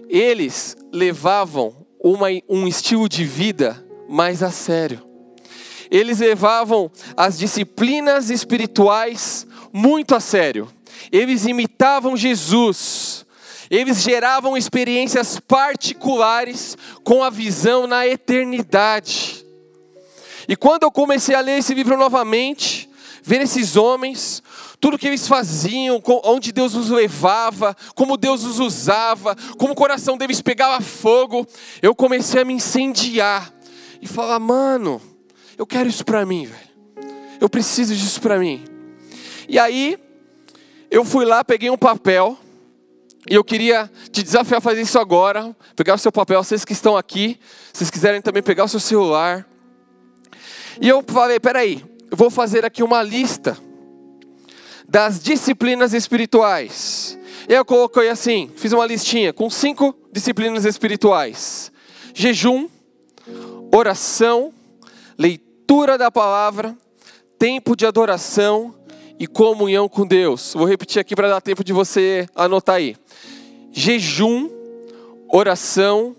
Eles 0.08 0.78
levavam 0.94 1.76
uma, 2.00 2.28
um 2.48 2.68
estilo 2.68 3.10
de 3.10 3.26
vida 3.26 3.84
mais 4.08 4.44
a 4.44 4.52
sério. 4.52 5.02
Eles 5.90 6.20
levavam 6.20 6.92
as 7.18 7.40
disciplinas 7.40 8.30
espirituais 8.30 9.48
muito 9.74 10.14
a 10.14 10.20
sério. 10.20 10.68
Eles 11.12 11.48
imitavam 11.48 12.16
Jesus. 12.16 13.13
Eles 13.70 14.02
geravam 14.02 14.58
experiências 14.58 15.40
particulares 15.40 16.78
com 17.04 17.24
a 17.24 17.30
visão 17.30 17.88
na 17.88 18.08
eternidade. 18.08 19.46
E 20.48 20.56
quando 20.56 20.84
eu 20.84 20.92
comecei 20.92 21.36
a 21.36 21.42
ler 21.42 21.60
esse 21.60 21.74
livro 21.74 21.98
novamente, 21.98 22.90
ver 23.24 23.42
esses 23.42 23.76
homens, 23.78 24.44
tudo 24.80 24.98
que 24.98 25.08
eles 25.08 25.28
faziam, 25.28 26.02
onde 26.26 26.52
Deus 26.52 26.76
os 26.76 26.90
levava, 26.90 27.76
como 27.96 28.18
Deus 28.18 28.44
os 28.44 28.60
usava, 28.60 29.36
como 29.58 29.72
o 29.72 29.76
coração 29.76 30.18
deles 30.18 30.42
pegava 30.42 30.84
fogo, 30.84 31.48
eu 31.82 31.96
comecei 31.96 32.42
a 32.42 32.46
me 32.46 32.54
incendiar 32.54 33.54
e 34.02 34.08
falar: 34.08 34.40
mano, 34.40 35.02
eu 35.58 35.66
quero 35.66 35.88
isso 35.88 36.04
para 36.04 36.26
mim, 36.26 36.46
velho. 36.46 36.74
Eu 37.40 37.50
preciso 37.50 37.96
disso 37.96 38.20
para 38.22 38.38
mim. 38.38 38.64
E 39.48 39.58
aí, 39.58 39.98
eu 40.92 41.04
fui 41.06 41.26
lá, 41.26 41.44
peguei 41.44 41.70
um 41.70 41.78
papel, 41.78 42.38
e 43.30 43.36
eu 43.36 43.44
queria 43.44 43.90
te 44.12 44.22
desafiar 44.22 44.58
a 44.58 44.62
fazer 44.62 44.82
isso 44.82 45.00
agora. 45.00 45.56
Pegar 45.76 45.96
o 45.96 45.98
seu 45.98 46.12
papel, 46.12 46.44
vocês 46.44 46.66
que 46.66 46.74
estão 46.74 46.98
aqui, 46.98 47.40
se 47.72 47.80
vocês 47.80 47.90
quiserem 47.90 48.22
também 48.22 48.44
pegar 48.44 48.66
o 48.66 48.68
seu 48.68 48.80
celular. 48.80 49.48
E 50.82 50.90
eu 50.90 51.04
falei: 51.08 51.40
peraí, 51.40 51.84
eu 52.12 52.18
vou 52.18 52.30
fazer 52.30 52.66
aqui 52.66 52.84
uma 52.84 53.02
lista 53.02 53.58
das 54.88 55.22
disciplinas 55.22 55.94
espirituais. 55.94 57.18
E 57.48 57.54
eu 57.54 57.64
coloquei 57.64 58.10
assim: 58.10 58.52
fiz 58.56 58.74
uma 58.74 58.86
listinha 58.86 59.32
com 59.32 59.50
cinco 59.50 59.96
disciplinas 60.12 60.66
espirituais: 60.66 61.72
jejum, 62.14 62.68
oração, 63.74 64.54
leitura 65.18 65.98
da 65.98 66.12
palavra, 66.12 66.78
tempo 67.40 67.74
de 67.76 67.86
adoração 67.86 68.76
e 69.24 69.28
comunhão 69.28 69.88
com 69.88 70.06
Deus. 70.06 70.54
Vou 70.54 70.68
repetir 70.68 71.00
aqui 71.00 71.16
para 71.16 71.30
dar 71.30 71.40
tempo 71.40 71.64
de 71.64 71.72
você 71.72 72.28
anotar 72.36 72.76
aí: 72.76 72.98
jejum, 73.72 74.50
oração, 75.32 76.14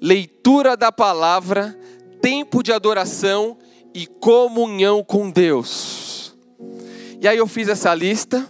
leitura 0.00 0.76
da 0.76 0.92
palavra, 0.92 1.76
tempo 2.22 2.62
de 2.62 2.72
adoração 2.72 3.58
e 3.92 4.06
comunhão 4.06 5.02
com 5.02 5.28
Deus. 5.32 6.36
E 7.20 7.26
aí 7.26 7.38
eu 7.38 7.48
fiz 7.48 7.68
essa 7.68 7.92
lista 7.92 8.48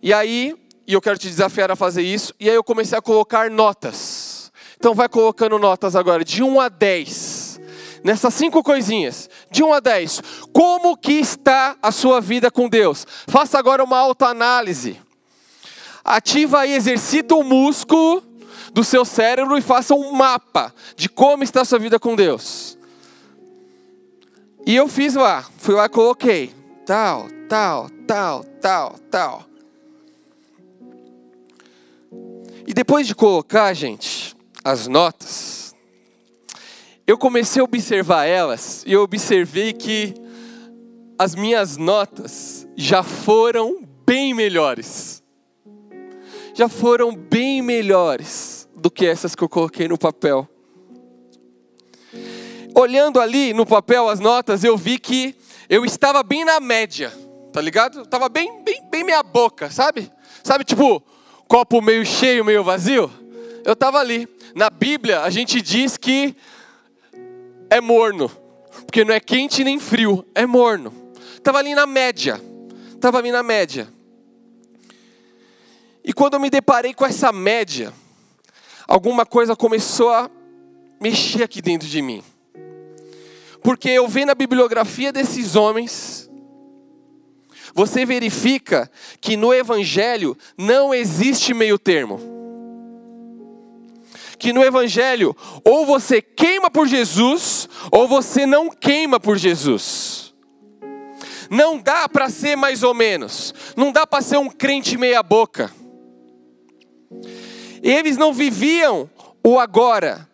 E 0.00 0.12
aí, 0.12 0.54
e 0.86 0.92
eu 0.92 1.00
quero 1.00 1.18
te 1.18 1.26
desafiar 1.28 1.70
a 1.70 1.76
fazer 1.76 2.02
isso, 2.02 2.32
e 2.38 2.48
aí 2.48 2.54
eu 2.54 2.62
comecei 2.62 2.96
a 2.96 3.02
colocar 3.02 3.50
notas. 3.50 4.52
Então 4.76 4.94
vai 4.94 5.08
colocando 5.08 5.58
notas 5.58 5.96
agora, 5.96 6.24
de 6.24 6.44
1 6.44 6.60
a 6.60 6.68
10. 6.68 7.60
Nessas 8.04 8.34
cinco 8.34 8.62
coisinhas, 8.62 9.28
de 9.50 9.62
1 9.62 9.72
a 9.72 9.80
10. 9.80 10.22
Como 10.52 10.96
que 10.96 11.12
está 11.12 11.76
a 11.82 11.90
sua 11.90 12.20
vida 12.20 12.50
com 12.50 12.68
Deus? 12.68 13.06
Faça 13.26 13.58
agora 13.58 13.82
uma 13.82 13.98
autoanálise. 13.98 15.00
Ativa 16.04 16.66
e 16.66 16.72
exercita 16.72 17.34
o 17.34 17.44
músculo 17.44 18.22
do 18.72 18.84
seu 18.84 19.04
cérebro 19.04 19.58
e 19.58 19.62
faça 19.62 19.94
um 19.94 20.12
mapa 20.12 20.74
de 20.96 21.08
como 21.08 21.42
está 21.42 21.62
a 21.62 21.64
sua 21.64 21.78
vida 21.78 21.98
com 21.98 22.14
Deus. 22.14 22.78
E 24.66 24.74
eu 24.76 24.88
fiz 24.88 25.14
lá, 25.14 25.44
fui 25.58 25.74
lá 25.74 25.86
e 25.86 25.88
coloquei 25.88 26.54
tal, 26.86 27.28
tal, 27.48 27.88
tal, 28.06 28.44
tal, 28.60 28.96
tal. 29.10 29.44
E 32.66 32.72
depois 32.72 33.06
de 33.06 33.14
colocar, 33.14 33.72
gente, 33.74 34.36
as 34.62 34.86
notas, 34.86 35.59
eu 37.10 37.18
comecei 37.18 37.60
a 37.60 37.64
observar 37.64 38.24
elas 38.24 38.84
e 38.86 38.92
eu 38.92 39.02
observei 39.02 39.72
que 39.72 40.14
as 41.18 41.34
minhas 41.34 41.76
notas 41.76 42.68
já 42.76 43.02
foram 43.02 43.84
bem 44.06 44.32
melhores. 44.32 45.20
Já 46.54 46.68
foram 46.68 47.16
bem 47.16 47.62
melhores 47.62 48.68
do 48.76 48.88
que 48.88 49.04
essas 49.04 49.34
que 49.34 49.42
eu 49.42 49.48
coloquei 49.48 49.88
no 49.88 49.98
papel. 49.98 50.48
Olhando 52.76 53.20
ali 53.20 53.52
no 53.52 53.66
papel 53.66 54.08
as 54.08 54.20
notas, 54.20 54.62
eu 54.62 54.76
vi 54.76 54.96
que 54.96 55.34
eu 55.68 55.84
estava 55.84 56.22
bem 56.22 56.44
na 56.44 56.60
média, 56.60 57.12
tá 57.52 57.60
ligado? 57.60 58.02
Estava 58.02 58.28
bem, 58.28 58.62
bem, 58.62 58.88
bem 58.88 59.02
meia 59.02 59.24
boca, 59.24 59.68
sabe? 59.68 60.08
Sabe, 60.44 60.62
tipo, 60.62 61.02
copo 61.48 61.82
meio 61.82 62.06
cheio, 62.06 62.44
meio 62.44 62.62
vazio? 62.62 63.10
Eu 63.64 63.72
estava 63.72 63.98
ali. 63.98 64.28
Na 64.54 64.70
Bíblia, 64.70 65.22
a 65.22 65.30
gente 65.30 65.60
diz 65.60 65.96
que 65.96 66.36
é 67.70 67.80
morno, 67.80 68.30
porque 68.84 69.04
não 69.04 69.14
é 69.14 69.20
quente 69.20 69.62
nem 69.64 69.78
frio, 69.78 70.26
é 70.34 70.44
morno. 70.44 70.92
Estava 71.36 71.58
ali 71.58 71.74
na 71.74 71.86
média, 71.86 72.40
estava 72.94 73.18
ali 73.18 73.30
na 73.30 73.42
média. 73.42 73.88
E 76.04 76.12
quando 76.12 76.34
eu 76.34 76.40
me 76.40 76.50
deparei 76.50 76.92
com 76.92 77.06
essa 77.06 77.32
média, 77.32 77.92
alguma 78.86 79.24
coisa 79.24 79.54
começou 79.54 80.10
a 80.10 80.28
mexer 81.00 81.44
aqui 81.44 81.62
dentro 81.62 81.86
de 81.88 82.02
mim. 82.02 82.22
Porque 83.62 83.88
eu 83.88 84.08
vendo 84.08 84.30
a 84.30 84.34
bibliografia 84.34 85.12
desses 85.12 85.54
homens, 85.54 86.28
você 87.74 88.04
verifica 88.04 88.90
que 89.20 89.36
no 89.36 89.54
Evangelho 89.54 90.36
não 90.58 90.92
existe 90.92 91.54
meio 91.54 91.78
termo. 91.78 92.39
Que 94.40 94.52
no 94.52 94.64
Evangelho, 94.64 95.36
ou 95.62 95.86
você 95.86 96.20
queima 96.20 96.70
por 96.70 96.88
Jesus, 96.88 97.68
ou 97.92 98.08
você 98.08 98.46
não 98.46 98.70
queima 98.70 99.20
por 99.20 99.36
Jesus. 99.36 100.34
Não 101.50 101.76
dá 101.78 102.08
para 102.08 102.30
ser 102.30 102.56
mais 102.56 102.82
ou 102.82 102.94
menos. 102.94 103.52
Não 103.76 103.92
dá 103.92 104.06
para 104.06 104.22
ser 104.22 104.38
um 104.38 104.48
crente 104.48 104.96
meia-boca. 104.96 105.70
Eles 107.82 108.16
não 108.16 108.32
viviam 108.32 109.10
o 109.44 109.58
agora, 109.58 110.28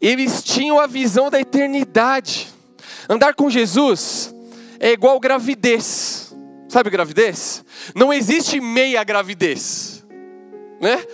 eles 0.00 0.42
tinham 0.42 0.78
a 0.78 0.86
visão 0.86 1.28
da 1.30 1.40
eternidade. 1.40 2.48
Andar 3.08 3.34
com 3.34 3.50
Jesus 3.50 4.34
é 4.78 4.92
igual 4.92 5.18
gravidez. 5.20 6.34
Sabe 6.68 6.88
gravidez? 6.88 7.64
Não 7.94 8.12
existe 8.12 8.60
meia 8.60 9.02
gravidez. 9.02 10.06
Né? 10.80 11.04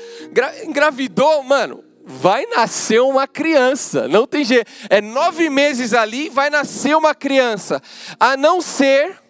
engravidou, 0.65 1.43
mano, 1.43 1.83
vai 2.07 2.47
nascer 2.47 3.01
uma 3.01 3.27
criança. 3.27 4.07
Não 4.07 4.29
tem 4.29 4.45
jeito. 4.45 4.71
É 4.89 5.01
nove 5.01 5.51
meses 5.51 5.93
ali, 5.93 6.29
vai 6.29 6.49
nascer 6.49 6.97
uma 6.97 7.13
criança. 7.15 7.83
A 8.21 8.37
não 8.37 8.61
ser 8.63 9.21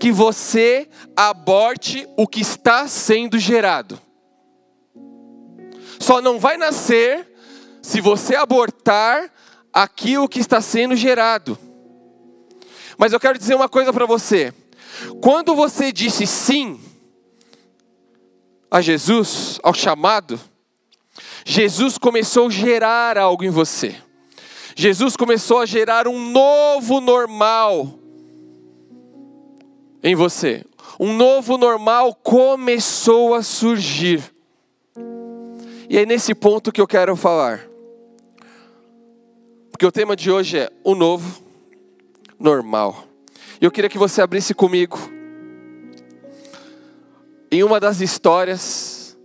que 0.00 0.10
você 0.10 0.88
aborte 1.16 2.06
o 2.16 2.26
que 2.26 2.40
está 2.40 2.88
sendo 2.88 3.38
gerado. 3.38 4.00
Só 6.00 6.20
não 6.20 6.40
vai 6.40 6.56
nascer 6.56 7.32
se 7.80 8.00
você 8.00 8.34
abortar 8.34 9.32
aquilo 9.72 10.28
que 10.28 10.40
está 10.40 10.60
sendo 10.60 10.96
gerado. 10.96 11.56
Mas 12.98 13.12
eu 13.12 13.20
quero 13.20 13.38
dizer 13.38 13.54
uma 13.54 13.68
coisa 13.68 13.92
para 13.92 14.06
você. 14.06 14.52
Quando 15.22 15.54
você 15.54 15.92
disse 15.92 16.26
sim 16.26 16.80
a 18.70 18.80
Jesus, 18.80 19.60
ao 19.62 19.72
chamado, 19.72 20.40
Jesus 21.48 21.96
começou 21.96 22.48
a 22.48 22.50
gerar 22.50 23.16
algo 23.16 23.44
em 23.44 23.50
você. 23.50 23.94
Jesus 24.74 25.16
começou 25.16 25.60
a 25.60 25.64
gerar 25.64 26.08
um 26.08 26.32
novo 26.32 27.00
normal 27.00 28.00
em 30.02 30.16
você. 30.16 30.64
Um 30.98 31.14
novo 31.14 31.56
normal 31.56 32.16
começou 32.16 33.32
a 33.32 33.44
surgir. 33.44 34.24
E 35.88 35.96
é 35.96 36.04
nesse 36.04 36.34
ponto 36.34 36.72
que 36.72 36.80
eu 36.80 36.86
quero 36.86 37.14
falar. 37.14 37.64
Porque 39.70 39.86
o 39.86 39.92
tema 39.92 40.16
de 40.16 40.32
hoje 40.32 40.58
é 40.58 40.70
o 40.82 40.96
novo 40.96 41.44
normal. 42.40 43.04
Eu 43.60 43.70
queria 43.70 43.88
que 43.88 43.98
você 43.98 44.20
abrisse 44.20 44.52
comigo 44.52 44.98
em 47.52 47.62
uma 47.62 47.78
das 47.78 48.00
histórias 48.00 49.16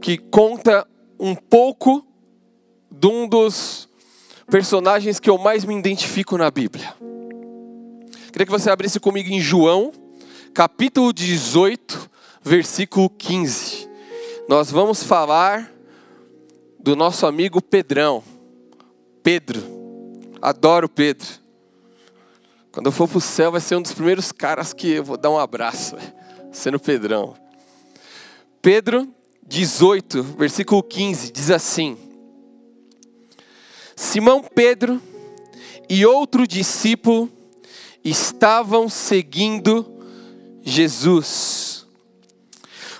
que 0.00 0.16
conta 0.16 0.86
um 1.20 1.34
pouco 1.34 2.02
de 2.90 3.06
um 3.06 3.28
dos 3.28 3.86
personagens 4.50 5.20
que 5.20 5.28
eu 5.28 5.36
mais 5.36 5.66
me 5.66 5.78
identifico 5.78 6.38
na 6.38 6.50
Bíblia. 6.50 6.94
Queria 8.32 8.46
que 8.46 8.50
você 8.50 8.70
abrisse 8.70 8.98
comigo 8.98 9.28
em 9.28 9.38
João, 9.38 9.92
capítulo 10.54 11.12
18, 11.12 12.10
versículo 12.42 13.10
15. 13.10 13.86
Nós 14.48 14.70
vamos 14.70 15.02
falar 15.02 15.70
do 16.78 16.96
nosso 16.96 17.26
amigo 17.26 17.60
Pedrão. 17.60 18.24
Pedro. 19.22 19.60
Adoro 20.40 20.88
Pedro. 20.88 21.28
Quando 22.72 22.86
eu 22.86 22.92
for 22.92 23.06
para 23.06 23.18
o 23.18 23.20
céu, 23.20 23.52
vai 23.52 23.60
ser 23.60 23.76
um 23.76 23.82
dos 23.82 23.92
primeiros 23.92 24.32
caras 24.32 24.72
que 24.72 24.92
eu 24.92 25.04
vou 25.04 25.18
dar 25.18 25.28
um 25.28 25.38
abraço, 25.38 25.96
sendo 26.50 26.80
Pedrão. 26.80 27.36
Pedro 28.62 29.12
18, 29.50 30.22
versículo 30.38 30.80
15, 30.80 31.32
diz 31.32 31.50
assim: 31.50 31.98
Simão 33.96 34.44
Pedro 34.44 35.02
e 35.88 36.06
outro 36.06 36.46
discípulo 36.46 37.28
estavam 38.04 38.88
seguindo 38.88 39.84
Jesus. 40.62 41.84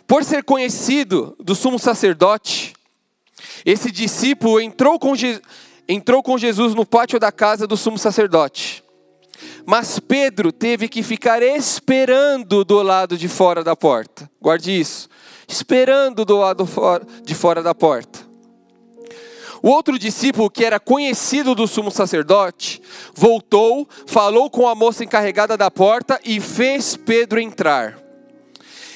Por 0.08 0.24
ser 0.24 0.42
conhecido 0.42 1.36
do 1.38 1.54
sumo 1.54 1.78
sacerdote, 1.78 2.74
esse 3.64 3.92
discípulo 3.92 4.60
entrou 4.60 4.98
com, 4.98 5.14
Je 5.14 5.40
entrou 5.86 6.20
com 6.20 6.36
Jesus 6.36 6.74
no 6.74 6.84
pátio 6.84 7.20
da 7.20 7.30
casa 7.30 7.64
do 7.64 7.76
sumo 7.76 7.96
sacerdote. 7.96 8.82
Mas 9.64 10.00
Pedro 10.00 10.50
teve 10.50 10.88
que 10.88 11.04
ficar 11.04 11.44
esperando 11.44 12.64
do 12.64 12.82
lado 12.82 13.16
de 13.16 13.28
fora 13.28 13.62
da 13.62 13.76
porta. 13.76 14.28
Guarde 14.42 14.72
isso. 14.72 15.08
Esperando 15.50 16.24
do 16.24 16.36
lado 16.36 16.64
de 17.24 17.34
fora 17.34 17.60
da 17.60 17.74
porta. 17.74 18.20
O 19.60 19.68
outro 19.68 19.98
discípulo, 19.98 20.48
que 20.48 20.64
era 20.64 20.78
conhecido 20.78 21.56
do 21.56 21.66
sumo 21.66 21.90
sacerdote, 21.90 22.80
voltou, 23.12 23.86
falou 24.06 24.48
com 24.48 24.68
a 24.68 24.76
moça 24.76 25.02
encarregada 25.02 25.56
da 25.56 25.68
porta 25.68 26.20
e 26.24 26.38
fez 26.38 26.96
Pedro 26.96 27.40
entrar. 27.40 27.98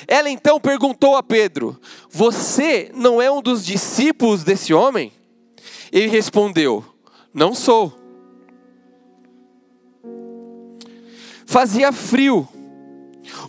Ela 0.06 0.30
então 0.30 0.60
perguntou 0.60 1.16
a 1.16 1.24
Pedro: 1.24 1.78
Você 2.08 2.88
não 2.94 3.20
é 3.20 3.28
um 3.28 3.42
dos 3.42 3.66
discípulos 3.66 4.44
desse 4.44 4.72
homem? 4.72 5.12
Ele 5.90 6.06
respondeu: 6.06 6.84
Não 7.34 7.52
sou. 7.52 7.92
Fazia 11.44 11.90
frio. 11.90 12.48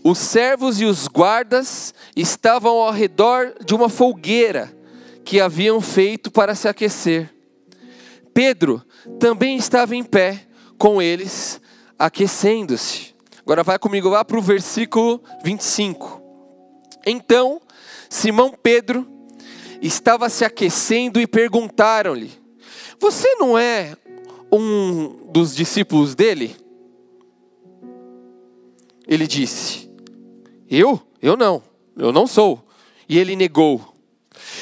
Os 0.03 0.17
servos 0.17 0.79
e 0.79 0.85
os 0.85 1.07
guardas 1.07 1.93
estavam 2.15 2.77
ao 2.77 2.91
redor 2.91 3.53
de 3.63 3.73
uma 3.73 3.89
fogueira 3.89 4.75
que 5.23 5.39
haviam 5.39 5.81
feito 5.81 6.31
para 6.31 6.55
se 6.55 6.67
aquecer. 6.67 7.33
Pedro 8.33 8.83
também 9.19 9.57
estava 9.57 9.95
em 9.95 10.03
pé 10.03 10.45
com 10.77 11.01
eles, 11.01 11.59
aquecendo-se. 11.97 13.15
Agora 13.41 13.63
vai 13.63 13.79
comigo 13.79 14.09
lá 14.09 14.25
para 14.25 14.37
o 14.37 14.41
versículo 14.41 15.21
25. 15.43 16.21
Então, 17.05 17.61
Simão 18.09 18.51
Pedro 18.51 19.07
estava 19.81 20.29
se 20.29 20.43
aquecendo 20.43 21.19
e 21.19 21.27
perguntaram-lhe: 21.27 22.31
Você 22.99 23.35
não 23.35 23.57
é 23.57 23.95
um 24.51 25.31
dos 25.31 25.55
discípulos 25.55 26.15
dele? 26.15 26.55
Ele 29.07 29.27
disse: 29.27 29.89
Eu? 30.69 31.01
Eu 31.21 31.35
não. 31.37 31.61
eu 31.97 32.11
não 32.11 32.27
sou. 32.27 32.65
E 33.07 33.17
ele 33.17 33.35
negou. 33.35 33.93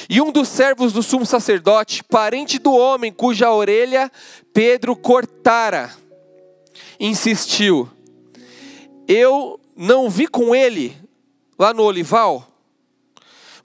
E 0.10 0.21
um 0.21 0.32
dos 0.32 0.47
servos 0.47 0.93
do 0.93 1.01
sumo 1.01 1.25
sacerdote, 1.25 2.03
parente 2.03 2.60
do 2.60 2.73
homem 2.73 3.12
cuja 3.12 3.51
orelha 3.51 4.12
Pedro 4.53 4.95
cortara, 4.95 5.91
insistiu: 6.99 7.89
Eu 9.08 9.60
não 9.75 10.10
vi 10.10 10.27
com 10.27 10.53
ele 10.53 10.95
lá 11.58 11.73
no 11.73 11.84
olival? 11.84 12.47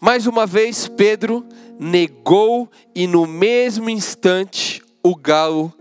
Mais 0.00 0.26
uma 0.26 0.46
vez, 0.46 0.86
Pedro 0.86 1.44
negou 1.78 2.70
e 2.94 3.06
no 3.06 3.26
mesmo 3.26 3.90
instante 3.90 4.82
o 5.02 5.14
galo 5.14 5.72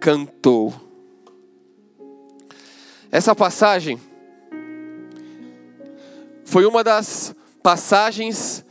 cantou. 0.00 0.72
Essa 3.10 3.34
passagem 3.34 4.00
foi 6.44 6.66
uma 6.66 6.84
das 6.84 7.34
passagens 7.62 8.64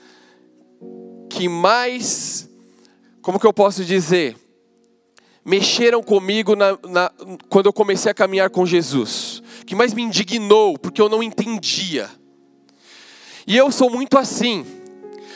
que 1.30 1.50
mais, 1.50 2.48
como 3.22 3.40
que 3.40 3.48
eu 3.48 3.54
posso 3.54 3.84
dizer, 3.84 4.38
mexeram 5.44 6.02
comigo 6.02 6.56
na, 6.56 6.78
na, 6.88 7.12
quando 7.50 7.66
eu 7.66 7.74
comecei 7.74 8.12
a 8.12 8.14
caminhar 8.14 8.50
com 8.50 8.66
Jesus, 8.66 9.42
que 9.66 9.76
mais 9.76 9.94
me 9.94 10.04
indignou, 10.04 10.78
porque 10.78 11.02
eu 11.02 11.10
não 11.10 11.24
entendia. 11.24 12.10
E 13.46 13.58
eu 13.58 13.72
sou 13.72 13.90
muito 13.90 14.18
assim. 14.18 14.66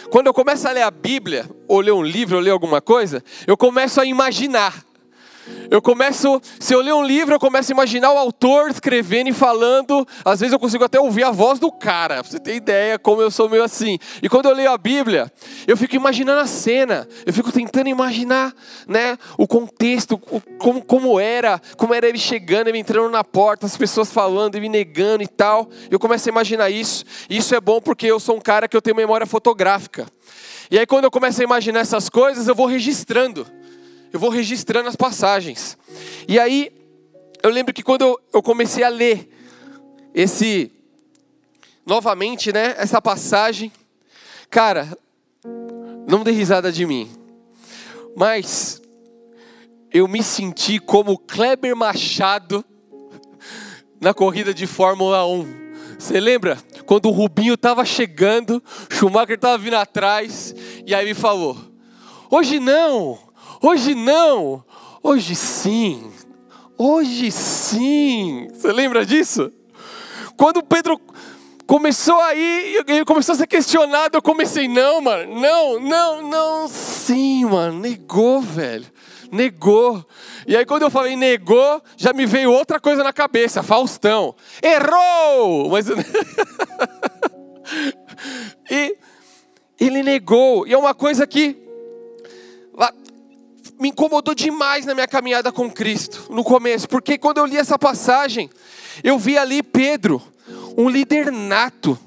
Quando 0.10 0.28
eu 0.28 0.34
começo 0.34 0.68
a 0.68 0.72
ler 0.72 0.84
a 0.84 0.92
Bíblia, 0.92 1.50
ou 1.68 1.82
ler 1.82 1.92
um 1.92 2.04
livro, 2.04 2.38
ou 2.38 2.42
ler 2.42 2.52
alguma 2.52 2.80
coisa, 2.80 3.22
eu 3.46 3.58
começo 3.58 4.00
a 4.00 4.06
imaginar. 4.06 4.86
Eu 5.70 5.82
começo, 5.82 6.42
se 6.60 6.74
eu 6.74 6.82
ler 6.82 6.94
um 6.94 7.04
livro, 7.04 7.36
eu 7.36 7.40
começo 7.40 7.72
a 7.72 7.74
imaginar 7.74 8.12
o 8.12 8.18
autor 8.18 8.70
escrevendo 8.70 9.30
e 9.30 9.34
falando. 9.34 10.08
Às 10.24 10.40
vezes 10.40 10.54
eu 10.54 10.60
consigo 10.60 10.84
até 10.84 11.00
ouvir 11.00 11.24
a 11.24 11.32
voz 11.32 11.60
do 11.60 11.72
cara, 11.72 12.24
pra 12.24 12.32
você 12.32 12.40
ter 12.40 12.56
ideia 12.56 12.98
como 12.98 13.22
eu 13.22 13.30
sou 13.30 13.50
meio 13.50 13.64
assim. 13.64 14.00
E 14.22 14.30
quando 14.30 14.48
eu 14.48 14.54
leio 14.54 14.72
a 14.72 14.78
Bíblia, 14.78 15.32
eu 15.68 15.76
fico 15.76 15.96
imaginando 15.96 16.40
a 16.40 16.48
cena, 16.48 17.08
eu 17.26 17.34
fico 17.34 17.52
tentando 17.52 17.90
imaginar, 17.90 18.54
né, 18.88 19.18
o 19.38 19.48
contexto, 19.48 20.18
como, 20.58 20.84
como 20.84 21.20
era, 21.20 21.62
como 21.76 21.94
era 21.94 22.08
ele 22.08 22.18
chegando, 22.18 22.70
ele 22.70 22.78
entrando 22.78 23.10
na 23.10 23.24
porta, 23.24 23.66
as 23.66 23.76
pessoas 23.76 24.12
falando, 24.12 24.56
ele 24.56 24.70
negando 24.70 25.24
e 25.24 25.28
tal. 25.28 25.70
Eu 25.92 26.00
começo 26.00 26.30
a 26.30 26.32
imaginar 26.32 26.70
isso. 26.70 27.04
E 27.30 27.38
isso 27.38 27.54
é 27.54 27.60
bom 27.60 27.82
porque 27.82 28.08
eu 28.08 28.20
sou 28.20 28.38
um 28.38 28.42
cara 28.42 28.68
que 28.68 28.78
eu 28.78 28.82
tenho 28.82 28.96
memória 28.96 29.26
fotográfica. 29.28 30.08
E 30.70 30.78
aí 30.78 30.86
quando 30.86 31.06
eu 31.06 31.12
começo 31.12 31.40
a 31.42 31.44
imaginar 31.44 31.80
essas 31.80 32.10
coisas, 32.10 32.48
eu 32.48 32.56
vou 32.56 32.66
registrando 32.66 33.48
eu 34.12 34.20
vou 34.20 34.30
registrando 34.30 34.90
as 34.90 34.96
passagens. 34.96 35.78
E 36.28 36.40
aí, 36.40 36.72
eu 37.44 37.50
lembro 37.50 37.74
que 37.74 37.84
quando 37.84 38.20
eu, 38.34 38.42
comecei 38.42 38.84
a 38.84 38.90
ler 38.90 39.30
esse, 40.14 40.72
novamente, 41.86 42.52
né, 42.52 42.76
essa 42.78 43.02
passagem, 43.02 43.72
cara, 44.50 44.98
não 46.08 46.24
dê 46.24 46.32
risada 46.32 46.72
de 46.72 46.86
mim, 46.86 47.10
mas 48.16 48.82
eu 49.94 50.08
me 50.08 50.24
senti 50.24 50.80
como 50.80 51.18
Kleber 51.18 51.76
Machado 51.76 52.66
na 54.00 54.14
corrida 54.14 54.54
de 54.54 54.66
Fórmula 54.68 55.26
1. 55.26 55.68
Você 56.00 56.20
lembra? 56.20 56.58
Quando 56.86 57.08
o 57.08 57.12
Rubinho 57.12 57.56
estava 57.56 57.84
chegando, 57.84 58.64
Schumacher 58.90 59.36
estava 59.36 59.58
vindo 59.58 59.76
atrás, 59.76 60.54
e 60.86 60.94
aí 60.94 61.06
me 61.06 61.14
falou: 61.14 61.58
Hoje 62.30 62.60
não, 62.60 63.20
Hoje 63.62 63.94
não, 63.96 64.64
hoje 65.02 65.36
sim, 65.36 66.12
hoje 66.78 67.32
sim. 67.32 68.48
Você 68.54 68.72
lembra 68.72 69.04
disso? 69.04 69.52
Quando 70.38 70.62
Pedro 70.62 71.02
começou 71.66 72.22
aí, 72.22 72.84
ele 72.88 73.04
começou 73.04 73.34
a 73.34 73.36
ser 73.36 73.48
questionado, 73.48 74.16
eu 74.16 74.22
comecei, 74.22 74.68
não, 74.68 75.02
mano, 75.02 75.40
não, 75.40 75.80
não, 75.80 76.30
não, 76.30 76.68
sim, 76.68 77.46
mano, 77.46 77.80
negou, 77.80 78.42
velho, 78.42 78.86
negou. 79.32 80.06
E 80.46 80.56
aí 80.56 80.64
quando 80.64 80.84
eu 80.84 80.92
falei 80.92 81.16
negou, 81.16 81.82
já 81.98 82.14
me 82.14 82.28
veio 82.28 82.52
outra 82.52 82.80
coisa 82.80 83.04
na 83.04 83.12
cabeça, 83.12 83.64
Faustão, 83.64 84.36
errou! 84.62 85.72
Mas... 85.72 85.88
e 88.70 88.96
ele 89.80 90.04
negou, 90.04 90.68
e 90.68 90.74
é 90.74 90.78
uma 90.78 90.94
coisa 90.94 91.26
que 91.26 91.67
me 93.80 93.90
incomodou 93.90 94.34
demais 94.34 94.86
na 94.86 94.94
minha 94.94 95.08
caminhada 95.08 95.52
com 95.52 95.70
Cristo, 95.70 96.26
no 96.30 96.44
começo, 96.44 96.88
porque 96.88 97.18
quando 97.18 97.38
eu 97.38 97.46
li 97.46 97.58
essa 97.58 97.78
passagem, 97.78 98.50
eu 99.04 99.18
vi 99.20 99.38
ali 99.38 99.62
Pedro, 99.62 100.22
um 100.78 100.90
líder 100.90 101.32
nato. 101.32 101.98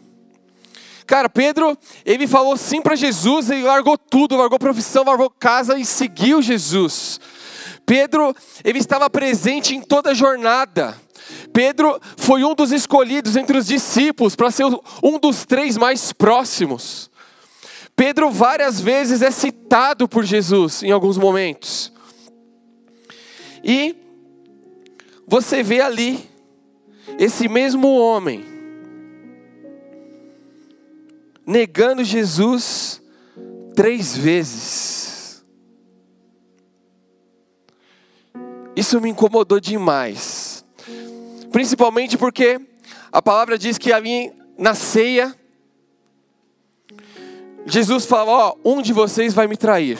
Cara, 1.06 1.28
Pedro, 1.28 1.76
ele 2.04 2.26
falou 2.26 2.56
sim 2.56 2.80
para 2.80 2.94
Jesus, 2.94 3.50
ele 3.50 3.62
largou 3.62 3.98
tudo, 3.98 4.37
largou 4.37 4.59
profissão, 4.59 5.04
largou 5.04 5.28
casa 5.28 5.78
e 5.78 5.85
seguiu 5.85 6.40
Jesus. 6.40 7.20
Pedro, 7.85 8.35
ele 8.62 8.78
estava 8.78 9.11
presente 9.11 9.74
em 9.74 9.80
toda 9.80 10.11
a 10.11 10.14
jornada. 10.14 10.96
Pedro 11.52 12.00
foi 12.16 12.44
um 12.44 12.54
dos 12.54 12.70
escolhidos 12.70 13.35
entre 13.37 13.59
os 13.59 13.66
discípulos 13.66 14.37
para 14.37 14.50
ser 14.50 14.66
um 15.02 15.18
dos 15.18 15.44
três 15.44 15.76
mais 15.76 16.12
próximos. 16.12 17.10
Pedro 18.01 18.31
várias 18.31 18.81
vezes 18.81 19.21
é 19.21 19.31
citado 19.31 20.09
por 20.09 20.25
Jesus 20.25 20.83
em 20.83 20.91
alguns 20.91 21.19
momentos. 21.19 21.93
E 23.63 23.95
você 25.27 25.63
vê 25.63 25.83
ali 25.83 26.27
esse 27.19 27.47
mesmo 27.47 27.89
homem 27.89 28.43
negando 31.45 32.03
Jesus 32.03 33.03
três 33.77 34.17
vezes. 34.17 35.45
Isso 38.75 38.99
me 38.99 39.11
incomodou 39.11 39.61
demais. 39.61 40.65
Principalmente 41.53 42.17
porque 42.17 42.59
a 43.13 43.21
palavra 43.21 43.59
diz 43.59 43.77
que 43.77 43.93
ali 43.93 44.33
na 44.57 44.75
ceia 44.75 45.39
Jesus 47.66 48.07
fala: 48.07 48.31
Ó, 48.31 48.57
um 48.64 48.83
de 48.83 48.92
vocês 48.92 49.35
vai 49.35 49.46
me 49.46 49.57
trair. 49.57 49.99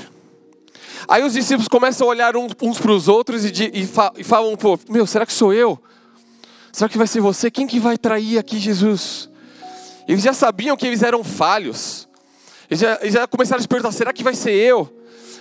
Aí 1.09 1.23
os 1.23 1.33
discípulos 1.33 1.69
começam 1.69 2.07
a 2.07 2.11
olhar 2.11 2.35
uns 2.37 2.79
para 2.79 2.93
os 2.93 3.09
outros 3.09 3.45
e, 3.45 3.49
e, 3.49 3.89
e 4.17 4.25
falam: 4.25 4.57
Pô, 4.57 4.79
meu, 4.89 5.07
será 5.07 5.27
que 5.27 5.33
sou 5.33 5.53
eu? 5.53 5.79
Será 6.73 6.89
que 6.89 6.99
vai 6.99 7.07
ser 7.07 7.21
você? 7.21 7.51
Quem 7.51 7.67
que 7.67 7.81
vai 7.81 7.99
trair 7.99 8.39
aqui 8.39 8.59
Jesus? 8.59 9.29
Eles 10.07 10.23
já 10.23 10.33
sabiam 10.33 10.77
que 10.77 10.87
eles 10.87 11.03
eram 11.03 11.23
falhos. 11.25 12.09
Eles 12.71 12.81
já, 12.81 12.99
eles 13.01 13.15
já 13.15 13.27
começaram 13.27 13.59
a 13.59 13.63
se 13.63 13.69
perguntar: 13.69 13.93
será 13.93 14.13
que 14.13 14.23
vai 14.23 14.35
ser 14.35 14.53
eu? 14.53 14.89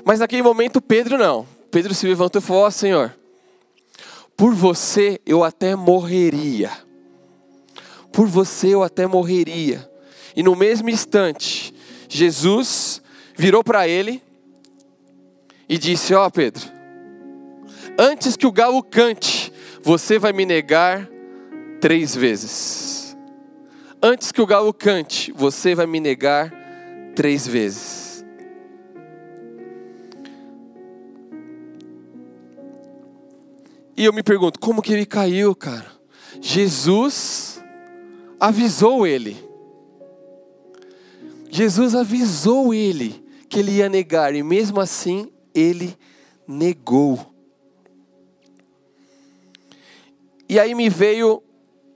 Mas 0.04 0.20
naquele 0.20 0.42
momento 0.42 0.82
Pedro 0.82 1.18
não. 1.18 1.46
Pedro 1.72 1.94
se 1.94 2.08
levantou 2.08 2.42
e 2.42 2.44
falou: 2.44 2.64
Ó 2.64 2.68
oh, 2.68 2.72
Senhor, 2.72 3.16
por 4.36 4.54
você 4.54 5.20
eu 5.26 5.44
até 5.44 5.76
morreria. 5.76 6.72
Por 8.12 8.28
você 8.28 8.70
eu 8.70 8.84
até 8.84 9.06
morreria. 9.06 9.90
E 10.36 10.42
no 10.42 10.56
mesmo 10.56 10.90
instante, 10.90 11.74
Jesus 12.10 13.02
virou 13.38 13.64
para 13.64 13.88
ele 13.88 14.22
e 15.70 15.78
disse: 15.78 16.14
Ó 16.16 16.26
oh, 16.26 16.32
Pedro, 16.32 16.64
antes 17.98 18.36
que 18.36 18.48
o 18.48 18.52
galo 18.52 18.82
cante, 18.82 19.54
você 19.84 20.18
vai 20.18 20.34
me 20.34 20.46
negar 20.46 21.08
três 21.80 22.16
vezes. 22.16 23.16
Antes 24.02 24.32
que 24.32 24.42
o 24.42 24.48
galo 24.48 24.74
cante, 24.74 25.32
você 25.32 25.76
vai 25.76 25.86
me 25.86 26.00
negar 26.00 26.52
três 27.16 27.46
vezes. 27.46 28.26
E 33.96 34.06
eu 34.06 34.14
me 34.14 34.24
pergunto, 34.24 34.58
como 34.60 34.82
que 34.82 34.94
ele 34.94 35.06
caiu, 35.06 35.54
cara? 35.54 35.92
Jesus 36.40 37.62
avisou 38.40 39.06
ele. 39.06 39.49
Jesus 41.50 41.96
avisou 41.96 42.74
ele 42.74 43.26
que 43.50 43.60
ele 43.60 43.72
ia 43.72 43.90
negar 43.90 44.36
e 44.36 44.44
mesmo 44.44 44.80
assim 44.80 45.32
ele 45.54 45.98
negou. 46.48 47.34
E 50.48 50.60
aí 50.60 50.76
me 50.76 50.90
veio 50.90 51.44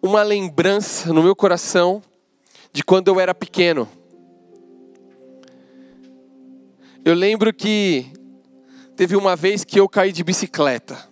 uma 0.02 0.24
lembrança 0.24 1.14
no 1.14 1.24
meu 1.24 1.36
coração 1.36 2.02
de 2.72 2.84
quando 2.84 3.08
eu 3.08 3.20
era 3.20 3.34
pequeno. 3.36 3.88
Eu 7.06 7.14
lembro 7.14 7.54
que 7.54 8.08
teve 8.96 9.16
uma 9.16 9.36
vez 9.36 9.64
que 9.64 9.80
eu 9.80 9.88
caí 9.88 10.12
de 10.12 10.24
bicicleta 10.24 11.08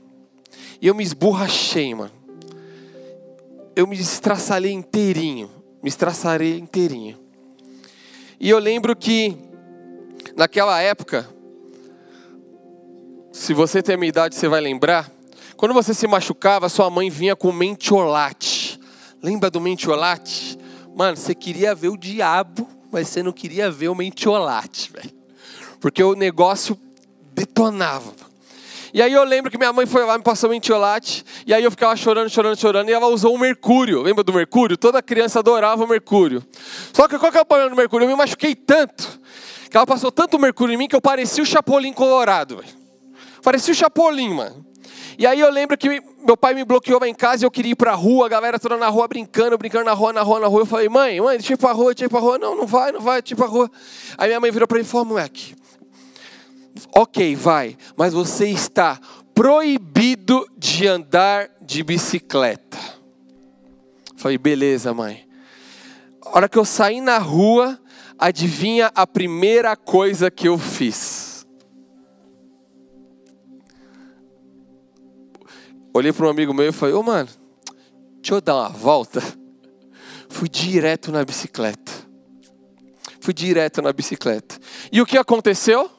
e 0.81 0.87
eu 0.87 0.95
me 0.95 1.03
esborrachei, 1.03 1.93
mano. 1.93 2.11
Eu 3.75 3.85
me 3.85 3.95
estraçalhei 3.95 4.71
inteirinho, 4.71 5.49
me 5.81 5.89
estraçarei 5.89 6.57
inteirinho. 6.57 7.20
E 8.41 8.49
eu 8.49 8.59
lembro 8.59 8.93
que, 8.93 9.37
naquela 10.35 10.81
época, 10.81 11.29
se 13.31 13.53
você 13.53 13.81
tem 13.81 13.95
a 13.95 13.97
minha 13.97 14.09
idade, 14.09 14.35
você 14.35 14.49
vai 14.49 14.59
lembrar, 14.59 15.09
quando 15.55 15.73
você 15.73 15.93
se 15.93 16.05
machucava, 16.07 16.67
sua 16.67 16.89
mãe 16.89 17.09
vinha 17.09 17.37
com 17.37 17.53
mentiolate. 17.53 18.77
Lembra 19.23 19.49
do 19.49 19.61
mentiolate? 19.61 20.57
Mano, 20.93 21.15
você 21.15 21.33
queria 21.33 21.73
ver 21.73 21.87
o 21.87 21.95
diabo 21.95 22.67
mas 22.91 23.07
você 23.07 23.23
não 23.23 23.31
queria 23.31 23.71
ver 23.71 23.87
o 23.87 23.95
mentiolate, 23.95 24.91
velho. 24.91 25.11
Porque 25.79 26.03
o 26.03 26.13
negócio 26.13 26.77
detonava. 27.33 28.13
E 28.93 29.01
aí 29.01 29.13
eu 29.13 29.23
lembro 29.23 29.49
que 29.49 29.57
minha 29.57 29.71
mãe 29.71 29.85
foi 29.85 30.05
lá, 30.05 30.17
me 30.17 30.23
passou 30.23 30.49
um 30.49 30.53
mentiolate, 30.53 31.23
e 31.45 31.53
aí 31.53 31.63
eu 31.63 31.71
ficava 31.71 31.95
chorando, 31.95 32.29
chorando, 32.29 32.59
chorando, 32.59 32.89
e 32.89 32.93
ela 32.93 33.07
usou 33.07 33.33
o 33.33 33.37
mercúrio. 33.37 34.01
Lembra 34.01 34.23
do 34.23 34.33
mercúrio? 34.33 34.77
Toda 34.77 35.01
criança 35.01 35.39
adorava 35.39 35.83
o 35.83 35.87
mercúrio. 35.87 36.43
Só 36.93 37.07
que 37.07 37.17
qual 37.17 37.31
que 37.31 37.37
é 37.37 37.41
o 37.41 37.45
problema 37.45 37.69
do 37.69 37.75
mercúrio? 37.75 38.05
Eu 38.05 38.09
me 38.09 38.15
machuquei 38.15 38.53
tanto, 38.55 39.19
que 39.69 39.77
ela 39.77 39.85
passou 39.85 40.11
tanto 40.11 40.37
mercúrio 40.37 40.73
em 40.73 40.77
mim 40.77 40.87
que 40.87 40.95
eu 40.95 41.01
parecia 41.01 41.43
o 41.43 41.45
Chapolin 41.45 41.93
colorado, 41.93 42.57
velho. 42.57 42.81
Parecia 43.41 43.71
o 43.71 43.75
Chapolin, 43.75 44.33
mano. 44.33 44.65
E 45.17 45.25
aí 45.25 45.39
eu 45.39 45.51
lembro 45.51 45.77
que 45.77 46.01
meu 46.25 46.35
pai 46.35 46.53
me 46.53 46.63
bloqueou 46.63 46.99
lá 46.99 47.07
em 47.07 47.13
casa 47.13 47.43
e 47.43 47.45
eu 47.45 47.51
queria 47.51 47.73
ir 47.73 47.75
pra 47.75 47.93
rua, 47.93 48.25
a 48.25 48.29
galera 48.29 48.59
toda 48.59 48.77
na 48.77 48.87
rua 48.87 49.07
brincando, 49.07 49.57
brincando 49.57 49.85
na 49.85 49.93
rua, 49.93 50.11
na 50.11 50.21
rua, 50.21 50.39
na 50.39 50.47
rua. 50.47 50.61
Eu 50.61 50.65
falei, 50.65 50.89
mãe, 50.89 51.21
mãe, 51.21 51.37
deixa 51.37 51.53
eu 51.53 51.55
ir 51.55 51.57
pra 51.57 51.71
rua, 51.71 51.93
deixa 51.93 52.05
eu 52.05 52.07
ir 52.07 52.09
pra 52.09 52.19
rua. 52.19 52.37
Não, 52.37 52.55
não 52.55 52.65
vai, 52.65 52.91
não 52.91 53.01
vai, 53.01 53.21
deixa 53.21 53.33
eu 53.33 53.35
ir 53.35 53.39
pra 53.39 53.47
rua. 53.47 53.69
Aí 54.17 54.27
minha 54.29 54.39
mãe 54.39 54.51
virou 54.51 54.67
pra 54.67 54.77
mim 54.77 54.83
e 54.83 54.87
falou, 54.87 55.05
moleque, 55.05 55.55
ok, 56.95 57.35
vai, 57.35 57.77
mas 57.95 58.13
você 58.13 58.47
está 58.47 58.99
proibido 59.33 60.47
de 60.57 60.87
andar 60.87 61.49
de 61.61 61.83
bicicleta. 61.83 62.77
Falei, 64.15 64.37
beleza, 64.37 64.93
mãe. 64.93 65.27
A 66.23 66.37
hora 66.37 66.49
que 66.49 66.57
eu 66.57 66.65
saí 66.65 67.01
na 67.01 67.17
rua, 67.17 67.79
adivinha 68.17 68.91
a 68.93 69.07
primeira 69.07 69.75
coisa 69.75 70.29
que 70.29 70.47
eu 70.47 70.57
fiz? 70.57 71.45
Olhei 75.93 76.13
para 76.13 76.25
um 76.25 76.29
amigo 76.29 76.53
meu 76.53 76.69
e 76.69 76.71
falei, 76.71 76.95
ô 76.95 76.99
oh, 76.99 77.03
mano, 77.03 77.29
deixa 78.21 78.35
eu 78.35 78.41
dar 78.41 78.55
uma 78.55 78.69
volta. 78.69 79.21
Fui 80.29 80.47
direto 80.47 81.11
na 81.11 81.25
bicicleta. 81.25 81.91
Fui 83.19 83.33
direto 83.33 83.81
na 83.81 83.91
bicicleta. 83.91 84.57
E 84.91 85.01
o 85.01 85.05
que 85.05 85.17
aconteceu? 85.17 85.89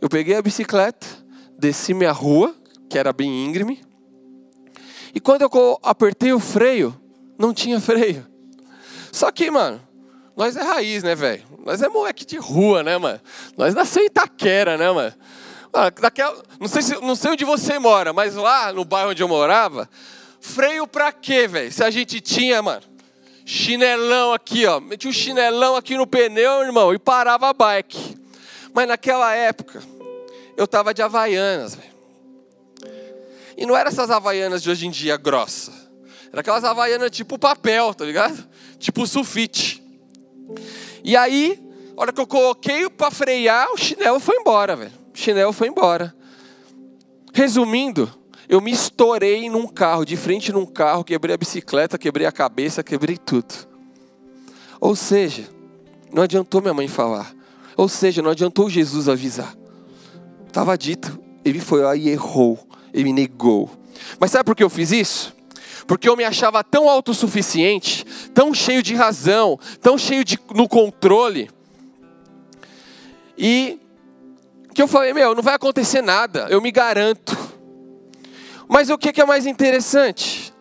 Eu 0.00 0.08
peguei 0.08 0.36
a 0.36 0.42
bicicleta, 0.42 1.06
desci 1.58 1.94
minha 1.94 2.12
rua, 2.12 2.54
que 2.88 2.98
era 2.98 3.12
bem 3.12 3.44
íngreme, 3.44 3.80
e 5.16 5.20
quando 5.20 5.40
eu 5.40 5.80
apertei 5.82 6.30
o 6.34 6.38
freio, 6.38 6.94
não 7.38 7.54
tinha 7.54 7.80
freio. 7.80 8.26
Só 9.10 9.30
que, 9.30 9.50
mano, 9.50 9.80
nós 10.36 10.56
é 10.56 10.62
raiz, 10.62 11.02
né, 11.02 11.14
velho? 11.14 11.42
Nós 11.64 11.80
é 11.80 11.88
moleque 11.88 12.26
de 12.26 12.36
rua, 12.36 12.82
né, 12.82 12.98
mano? 12.98 13.18
Nós 13.56 13.74
nasceu 13.74 14.02
em 14.02 14.06
Itaquera, 14.06 14.76
né, 14.76 14.90
mano? 14.90 15.14
mano 15.72 15.90
daquela, 15.98 16.36
não, 16.60 16.68
sei 16.68 16.82
se, 16.82 17.00
não 17.00 17.16
sei 17.16 17.30
onde 17.30 17.46
você 17.46 17.78
mora, 17.78 18.12
mas 18.12 18.34
lá 18.34 18.74
no 18.74 18.84
bairro 18.84 19.12
onde 19.12 19.22
eu 19.22 19.28
morava, 19.28 19.88
freio 20.38 20.86
pra 20.86 21.10
quê, 21.10 21.48
velho? 21.48 21.72
Se 21.72 21.82
a 21.82 21.90
gente 21.90 22.20
tinha, 22.20 22.60
mano, 22.60 22.82
chinelão 23.46 24.34
aqui, 24.34 24.66
ó. 24.66 24.80
Metia 24.80 25.08
um 25.08 25.14
chinelão 25.14 25.76
aqui 25.76 25.96
no 25.96 26.06
pneu, 26.06 26.62
irmão, 26.62 26.92
e 26.92 26.98
parava 26.98 27.48
a 27.48 27.54
bike. 27.54 28.25
Mas 28.76 28.86
naquela 28.86 29.34
época, 29.34 29.82
eu 30.54 30.68
tava 30.68 30.92
de 30.92 31.00
havaianas. 31.00 31.78
E 33.56 33.64
não 33.64 33.74
eram 33.74 33.88
essas 33.88 34.10
havaianas 34.10 34.62
de 34.62 34.68
hoje 34.68 34.86
em 34.86 34.90
dia 34.90 35.16
grossa. 35.16 35.72
Era 36.30 36.42
aquelas 36.42 36.62
havaianas 36.62 37.10
tipo 37.10 37.38
papel, 37.38 37.94
tá 37.94 38.04
ligado? 38.04 38.46
Tipo 38.78 39.06
sulfite. 39.06 39.82
E 41.02 41.16
aí, 41.16 41.58
a 41.96 42.02
hora 42.02 42.12
que 42.12 42.20
eu 42.20 42.26
coloquei 42.26 42.90
para 42.90 43.10
frear, 43.10 43.72
o 43.72 43.78
chinelo 43.78 44.20
foi 44.20 44.36
embora, 44.36 44.76
velho. 44.76 44.92
O 45.14 45.16
chinelo 45.16 45.54
foi 45.54 45.68
embora. 45.68 46.14
Resumindo, 47.32 48.12
eu 48.46 48.60
me 48.60 48.72
estourei 48.72 49.48
num 49.48 49.66
carro, 49.66 50.04
de 50.04 50.18
frente 50.18 50.52
num 50.52 50.66
carro, 50.66 51.02
quebrei 51.02 51.34
a 51.34 51.38
bicicleta, 51.38 51.96
quebrei 51.96 52.26
a 52.26 52.32
cabeça, 52.32 52.84
quebrei 52.84 53.16
tudo. 53.16 53.54
Ou 54.78 54.94
seja, 54.94 55.48
não 56.12 56.24
adiantou 56.24 56.60
minha 56.60 56.74
mãe 56.74 56.86
falar. 56.88 57.35
Ou 57.76 57.88
seja, 57.88 58.22
não 58.22 58.30
adiantou 58.30 58.70
Jesus 58.70 59.08
avisar. 59.08 59.54
Estava 60.46 60.76
dito, 60.78 61.18
ele 61.44 61.60
foi 61.60 61.82
lá 61.82 61.94
e 61.94 62.08
errou, 62.08 62.58
ele 62.92 63.12
negou. 63.12 63.70
Mas 64.18 64.30
sabe 64.30 64.44
por 64.44 64.56
que 64.56 64.64
eu 64.64 64.70
fiz 64.70 64.90
isso? 64.90 65.34
Porque 65.86 66.08
eu 66.08 66.16
me 66.16 66.24
achava 66.24 66.64
tão 66.64 66.88
autossuficiente, 66.88 68.04
tão 68.34 68.52
cheio 68.54 68.82
de 68.82 68.94
razão, 68.94 69.58
tão 69.80 69.96
cheio 69.96 70.24
de, 70.24 70.38
no 70.54 70.68
controle. 70.68 71.50
E 73.36 73.78
que 74.74 74.82
eu 74.82 74.88
falei, 74.88 75.12
meu, 75.12 75.34
não 75.34 75.42
vai 75.42 75.54
acontecer 75.54 76.02
nada, 76.02 76.46
eu 76.50 76.60
me 76.60 76.72
garanto. 76.72 77.36
Mas 78.68 78.90
o 78.90 78.98
que 78.98 79.20
é 79.20 79.24
mais 79.24 79.46
interessante? 79.46 80.52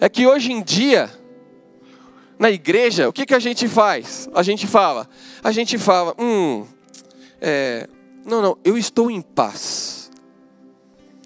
É 0.00 0.08
que 0.08 0.26
hoje 0.26 0.52
em 0.52 0.62
dia, 0.62 1.10
na 2.38 2.50
igreja, 2.50 3.08
o 3.08 3.12
que, 3.12 3.26
que 3.26 3.34
a 3.34 3.38
gente 3.38 3.66
faz? 3.66 4.28
A 4.32 4.42
gente 4.42 4.66
fala, 4.66 5.08
a 5.42 5.50
gente 5.50 5.76
fala, 5.76 6.14
hum, 6.18 6.64
é, 7.40 7.88
não, 8.24 8.40
não, 8.40 8.58
eu 8.64 8.78
estou 8.78 9.10
em 9.10 9.20
paz. 9.20 10.10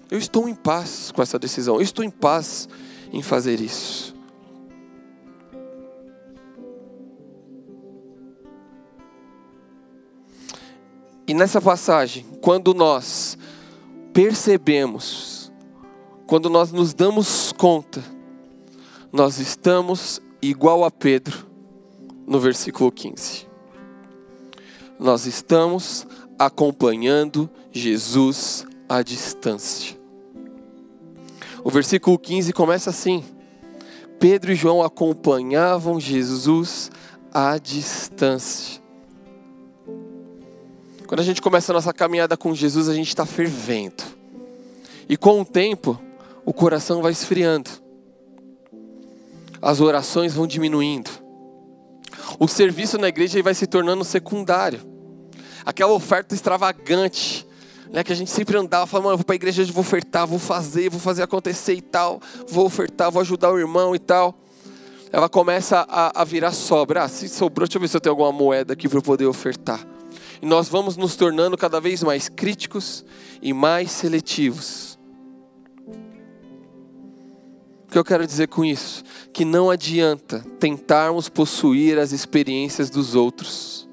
Eu 0.09 0.17
estou 0.17 0.47
em 0.47 0.55
paz 0.55 1.11
com 1.11 1.21
essa 1.21 1.37
decisão, 1.37 1.75
eu 1.75 1.81
estou 1.81 2.03
em 2.03 2.09
paz 2.09 2.67
em 3.11 3.21
fazer 3.21 3.59
isso. 3.59 4.13
E 11.25 11.33
nessa 11.33 11.61
passagem, 11.61 12.25
quando 12.41 12.73
nós 12.73 13.37
percebemos, 14.11 15.51
quando 16.27 16.49
nós 16.49 16.71
nos 16.71 16.93
damos 16.93 17.51
conta, 17.53 18.03
nós 19.11 19.39
estamos 19.39 20.21
igual 20.49 20.83
a 20.83 20.91
Pedro 20.91 21.45
no 22.27 22.39
versículo 22.39 22.91
15. 22.91 23.47
Nós 24.99 25.25
estamos 25.25 26.05
acompanhando 26.37 27.49
Jesus 27.71 28.65
à 28.87 29.01
distância. 29.01 29.97
O 31.63 31.69
versículo 31.69 32.17
15 32.17 32.53
começa 32.53 32.89
assim: 32.89 33.23
Pedro 34.19 34.51
e 34.51 34.55
João 34.55 34.83
acompanhavam 34.83 35.99
Jesus 35.99 36.91
à 37.33 37.57
distância. 37.57 38.81
Quando 41.07 41.19
a 41.19 41.23
gente 41.23 41.41
começa 41.41 41.71
a 41.71 41.75
nossa 41.75 41.93
caminhada 41.93 42.35
com 42.35 42.55
Jesus, 42.55 42.89
a 42.89 42.93
gente 42.93 43.09
está 43.09 43.25
fervendo. 43.25 44.03
E 45.07 45.15
com 45.15 45.41
o 45.41 45.45
tempo, 45.45 45.99
o 46.45 46.53
coração 46.53 47.01
vai 47.01 47.11
esfriando. 47.11 47.82
As 49.63 49.79
orações 49.79 50.33
vão 50.33 50.45
diminuindo. 50.45 51.09
O 52.37 52.49
serviço 52.49 52.97
na 52.97 53.07
igreja 53.07 53.41
vai 53.41 53.53
se 53.53 53.65
tornando 53.65 54.03
secundário. 54.03 54.81
Aquela 55.65 55.93
oferta 55.93 56.35
extravagante, 56.35 57.47
né, 57.89 58.03
que 58.03 58.11
a 58.11 58.15
gente 58.15 58.29
sempre 58.29 58.57
andava, 58.57 58.85
falando, 58.85 59.05
mano, 59.05 59.17
vou 59.17 59.23
para 59.23 59.35
a 59.35 59.37
igreja, 59.37 59.63
vou 59.71 59.79
ofertar, 59.79 60.27
vou 60.27 60.37
fazer, 60.37 60.89
vou 60.89 60.99
fazer 60.99 61.23
acontecer 61.23 61.75
e 61.75 61.81
tal, 61.81 62.19
vou 62.49 62.65
ofertar, 62.65 63.09
vou 63.09 63.21
ajudar 63.21 63.53
o 63.53 63.57
irmão 63.57 63.95
e 63.95 63.99
tal. 63.99 64.37
Ela 65.09 65.29
começa 65.29 65.85
a, 65.87 66.21
a 66.21 66.25
virar 66.25 66.51
sobra. 66.51 67.03
Ah, 67.03 67.07
se 67.07 67.29
sobrou, 67.29 67.65
deixa 67.65 67.77
eu 67.77 67.81
ver 67.81 67.87
se 67.87 67.95
eu 67.95 68.01
tenho 68.01 68.11
alguma 68.11 68.33
moeda 68.33 68.73
aqui 68.73 68.89
para 68.89 68.97
eu 68.97 69.03
poder 69.03 69.27
ofertar. 69.27 69.79
E 70.41 70.45
nós 70.45 70.67
vamos 70.67 70.97
nos 70.97 71.15
tornando 71.15 71.57
cada 71.57 71.79
vez 71.79 72.03
mais 72.03 72.27
críticos 72.27 73.05
e 73.41 73.53
mais 73.53 73.91
seletivos. 73.91 74.92
Que 77.93 77.99
eu 77.99 78.03
quero 78.03 78.25
dizer 78.25 78.47
com 78.47 78.65
isso? 78.65 79.03
Que 79.31 79.45
não 79.45 79.69
adianta 79.69 80.43
tentarmos 80.59 81.29
possuir 81.29 81.99
as 81.99 82.11
experiências 82.11 82.89
dos 82.89 83.13
outros 83.13 83.87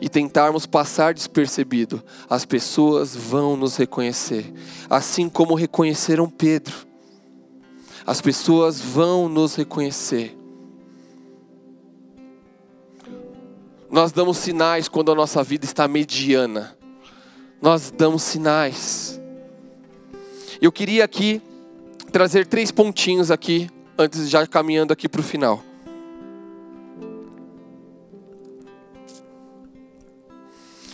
e 0.00 0.08
tentarmos 0.08 0.64
passar 0.64 1.12
despercebido, 1.12 2.00
as 2.30 2.44
pessoas 2.44 3.16
vão 3.16 3.56
nos 3.56 3.76
reconhecer, 3.76 4.54
assim 4.88 5.28
como 5.28 5.56
reconheceram 5.56 6.30
Pedro. 6.30 6.86
As 8.06 8.20
pessoas 8.20 8.80
vão 8.80 9.28
nos 9.28 9.56
reconhecer. 9.56 10.38
Nós 13.90 14.12
damos 14.12 14.38
sinais 14.38 14.86
quando 14.86 15.10
a 15.10 15.16
nossa 15.16 15.42
vida 15.42 15.64
está 15.64 15.88
mediana. 15.88 16.78
Nós 17.60 17.90
damos 17.90 18.22
sinais. 18.22 19.20
Eu 20.60 20.70
queria 20.70 21.04
aqui 21.04 21.42
trazer 22.10 22.46
três 22.46 22.70
pontinhos 22.70 23.30
aqui, 23.30 23.68
antes 23.96 24.24
de 24.24 24.28
já 24.28 24.46
caminhando 24.46 24.92
aqui 24.92 25.08
para 25.08 25.20
o 25.20 25.24
final. 25.24 25.62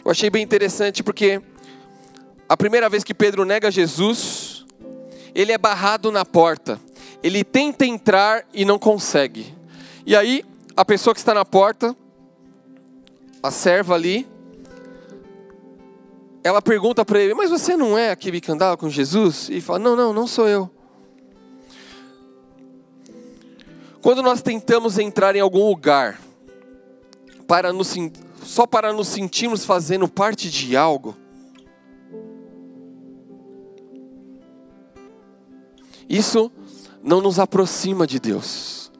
Eu 0.04 0.10
achei 0.10 0.28
bem 0.28 0.42
interessante 0.42 1.02
porque 1.02 1.40
a 2.46 2.56
primeira 2.56 2.90
vez 2.90 3.02
que 3.02 3.14
Pedro 3.14 3.44
nega 3.44 3.70
Jesus, 3.70 4.66
ele 5.34 5.50
é 5.50 5.56
barrado 5.56 6.12
na 6.12 6.24
porta. 6.24 6.78
Ele 7.22 7.42
tenta 7.42 7.86
entrar 7.86 8.44
e 8.52 8.66
não 8.66 8.78
consegue. 8.78 9.54
E 10.04 10.14
aí, 10.14 10.44
a 10.76 10.84
pessoa 10.84 11.14
que 11.14 11.20
está 11.20 11.32
na 11.32 11.44
porta, 11.44 11.96
a 13.42 13.50
serva 13.50 13.94
ali, 13.94 14.28
ela 16.42 16.60
pergunta 16.60 17.02
para 17.02 17.18
ele: 17.20 17.32
Mas 17.32 17.48
você 17.48 17.74
não 17.74 17.96
é 17.96 18.10
aquele 18.10 18.42
que 18.42 18.52
andava 18.52 18.76
com 18.76 18.90
Jesus? 18.90 19.48
E 19.48 19.62
fala: 19.62 19.78
Não, 19.78 19.96
não, 19.96 20.12
não 20.12 20.26
sou 20.26 20.46
eu. 20.46 20.73
Quando 24.04 24.22
nós 24.22 24.42
tentamos 24.42 24.98
entrar 24.98 25.34
em 25.34 25.40
algum 25.40 25.66
lugar, 25.66 26.20
para 27.48 27.72
nos, 27.72 27.94
só 28.42 28.66
para 28.66 28.92
nos 28.92 29.08
sentirmos 29.08 29.64
fazendo 29.64 30.06
parte 30.06 30.50
de 30.50 30.76
algo, 30.76 31.16
isso 36.06 36.52
não 37.02 37.22
nos 37.22 37.38
aproxima 37.38 38.06
de 38.06 38.20
Deus. 38.20 38.92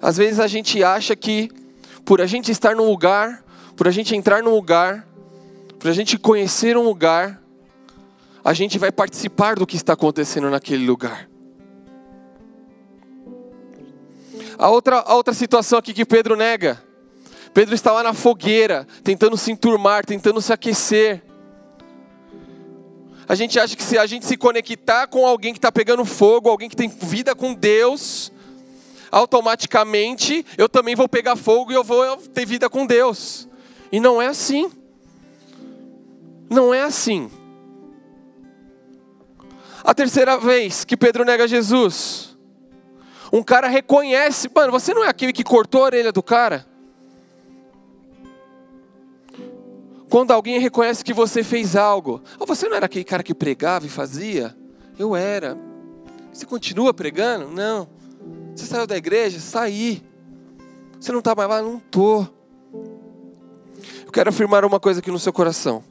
Às 0.00 0.16
vezes 0.16 0.40
a 0.40 0.46
gente 0.46 0.82
acha 0.82 1.14
que 1.14 1.50
por 2.02 2.22
a 2.22 2.26
gente 2.26 2.50
estar 2.50 2.74
num 2.74 2.86
lugar, 2.88 3.44
por 3.76 3.86
a 3.86 3.90
gente 3.90 4.16
entrar 4.16 4.42
num 4.42 4.54
lugar, 4.54 5.06
por 5.78 5.90
a 5.90 5.92
gente 5.92 6.16
conhecer 6.18 6.78
um 6.78 6.82
lugar, 6.82 7.42
a 8.42 8.54
gente 8.54 8.78
vai 8.78 8.90
participar 8.90 9.56
do 9.56 9.66
que 9.66 9.76
está 9.76 9.92
acontecendo 9.92 10.48
naquele 10.48 10.86
lugar. 10.86 11.27
A 14.58 14.68
outra, 14.68 14.98
a 14.98 15.14
outra 15.14 15.32
situação 15.32 15.78
aqui 15.78 15.94
que 15.94 16.04
Pedro 16.04 16.34
nega. 16.34 16.82
Pedro 17.54 17.74
está 17.74 17.92
lá 17.92 18.02
na 18.02 18.12
fogueira, 18.12 18.86
tentando 19.04 19.36
se 19.36 19.52
enturmar, 19.52 20.04
tentando 20.04 20.42
se 20.42 20.52
aquecer. 20.52 21.22
A 23.28 23.34
gente 23.34 23.58
acha 23.60 23.76
que 23.76 23.82
se 23.82 23.96
a 23.96 24.04
gente 24.04 24.26
se 24.26 24.36
conectar 24.36 25.06
com 25.06 25.24
alguém 25.24 25.52
que 25.52 25.58
está 25.58 25.70
pegando 25.70 26.04
fogo, 26.04 26.48
alguém 26.48 26.68
que 26.68 26.76
tem 26.76 26.88
vida 26.88 27.34
com 27.34 27.54
Deus, 27.54 28.32
automaticamente 29.12 30.44
eu 30.56 30.68
também 30.68 30.96
vou 30.96 31.08
pegar 31.08 31.36
fogo 31.36 31.70
e 31.70 31.74
eu 31.74 31.84
vou 31.84 32.16
ter 32.16 32.44
vida 32.44 32.68
com 32.68 32.84
Deus. 32.84 33.48
E 33.92 34.00
não 34.00 34.20
é 34.20 34.26
assim. 34.26 34.70
Não 36.50 36.74
é 36.74 36.82
assim. 36.82 37.30
A 39.84 39.94
terceira 39.94 40.36
vez 40.36 40.84
que 40.84 40.96
Pedro 40.96 41.24
nega 41.24 41.46
Jesus, 41.46 42.27
um 43.32 43.42
cara 43.42 43.68
reconhece, 43.68 44.50
mano, 44.54 44.72
você 44.72 44.94
não 44.94 45.04
é 45.04 45.08
aquele 45.08 45.32
que 45.32 45.44
cortou 45.44 45.82
a 45.82 45.86
orelha 45.86 46.12
do 46.12 46.22
cara? 46.22 46.66
Quando 50.08 50.30
alguém 50.30 50.58
reconhece 50.58 51.04
que 51.04 51.12
você 51.12 51.44
fez 51.44 51.76
algo, 51.76 52.22
oh, 52.38 52.46
você 52.46 52.68
não 52.68 52.76
era 52.76 52.86
aquele 52.86 53.04
cara 53.04 53.22
que 53.22 53.34
pregava 53.34 53.84
e 53.84 53.90
fazia? 53.90 54.56
Eu 54.98 55.14
era. 55.14 55.56
Você 56.32 56.46
continua 56.46 56.94
pregando? 56.94 57.48
Não. 57.48 57.88
Você 58.54 58.64
saiu 58.64 58.86
da 58.86 58.96
igreja? 58.96 59.38
Saí. 59.38 60.02
Você 60.98 61.12
não 61.12 61.18
está 61.18 61.34
mais 61.34 61.48
lá? 61.48 61.62
Não 61.62 61.76
estou. 61.76 62.26
Eu 64.04 64.10
quero 64.10 64.30
afirmar 64.30 64.64
uma 64.64 64.80
coisa 64.80 65.00
aqui 65.00 65.10
no 65.10 65.18
seu 65.18 65.32
coração. 65.32 65.84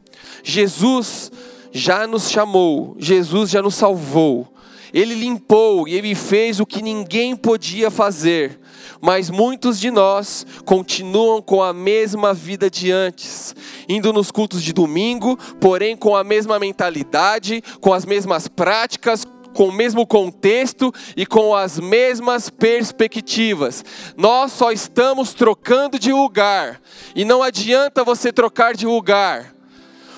Jesus 0.44 1.32
já 1.72 2.08
nos 2.08 2.30
chamou, 2.30 2.96
Jesus 2.98 3.50
já 3.50 3.62
nos 3.62 3.76
salvou. 3.76 4.52
Ele 4.94 5.14
limpou 5.14 5.88
e 5.88 5.96
ele 5.96 6.16
fez 6.16 6.60
o 6.60 6.66
que 6.66 6.82
ninguém 6.82 7.36
podia 7.36 7.92
fazer 7.92 8.60
mas 9.02 9.30
muitos 9.30 9.80
de 9.80 9.92
nós 9.92 10.46
continuam 10.66 11.42
com 11.42 11.62
a 11.62 11.74
mesma 11.74 12.34
vida 12.34 12.70
de 12.70 12.92
antes, 12.92 13.56
indo 13.88 14.12
nos 14.12 14.32
cultos 14.32 14.62
de 14.64 14.74
domingo, 14.74 15.38
porém 15.60 15.96
com 15.96 16.16
a 16.16 16.24
mesma 16.24 16.60
mentalidade, 16.60 17.64
com 17.80 17.94
as 17.94 18.06
mesmas 18.06 18.48
práticas, 18.48 19.26
com 19.54 19.70
o 19.70 19.72
mesmo 19.72 20.06
contexto 20.06 20.94
e 21.16 21.26
com 21.26 21.56
as 21.56 21.80
mesmas 21.80 22.50
perspectivas. 22.50 23.84
Nós 24.16 24.52
só 24.52 24.72
estamos 24.72 25.34
trocando 25.34 25.98
de 25.98 26.12
lugar, 26.12 26.82
e 27.16 27.26
não 27.26 27.42
adianta 27.42 28.04
você 28.04 28.32
trocar 28.32 28.76
de 28.76 28.86
lugar. 28.86 29.54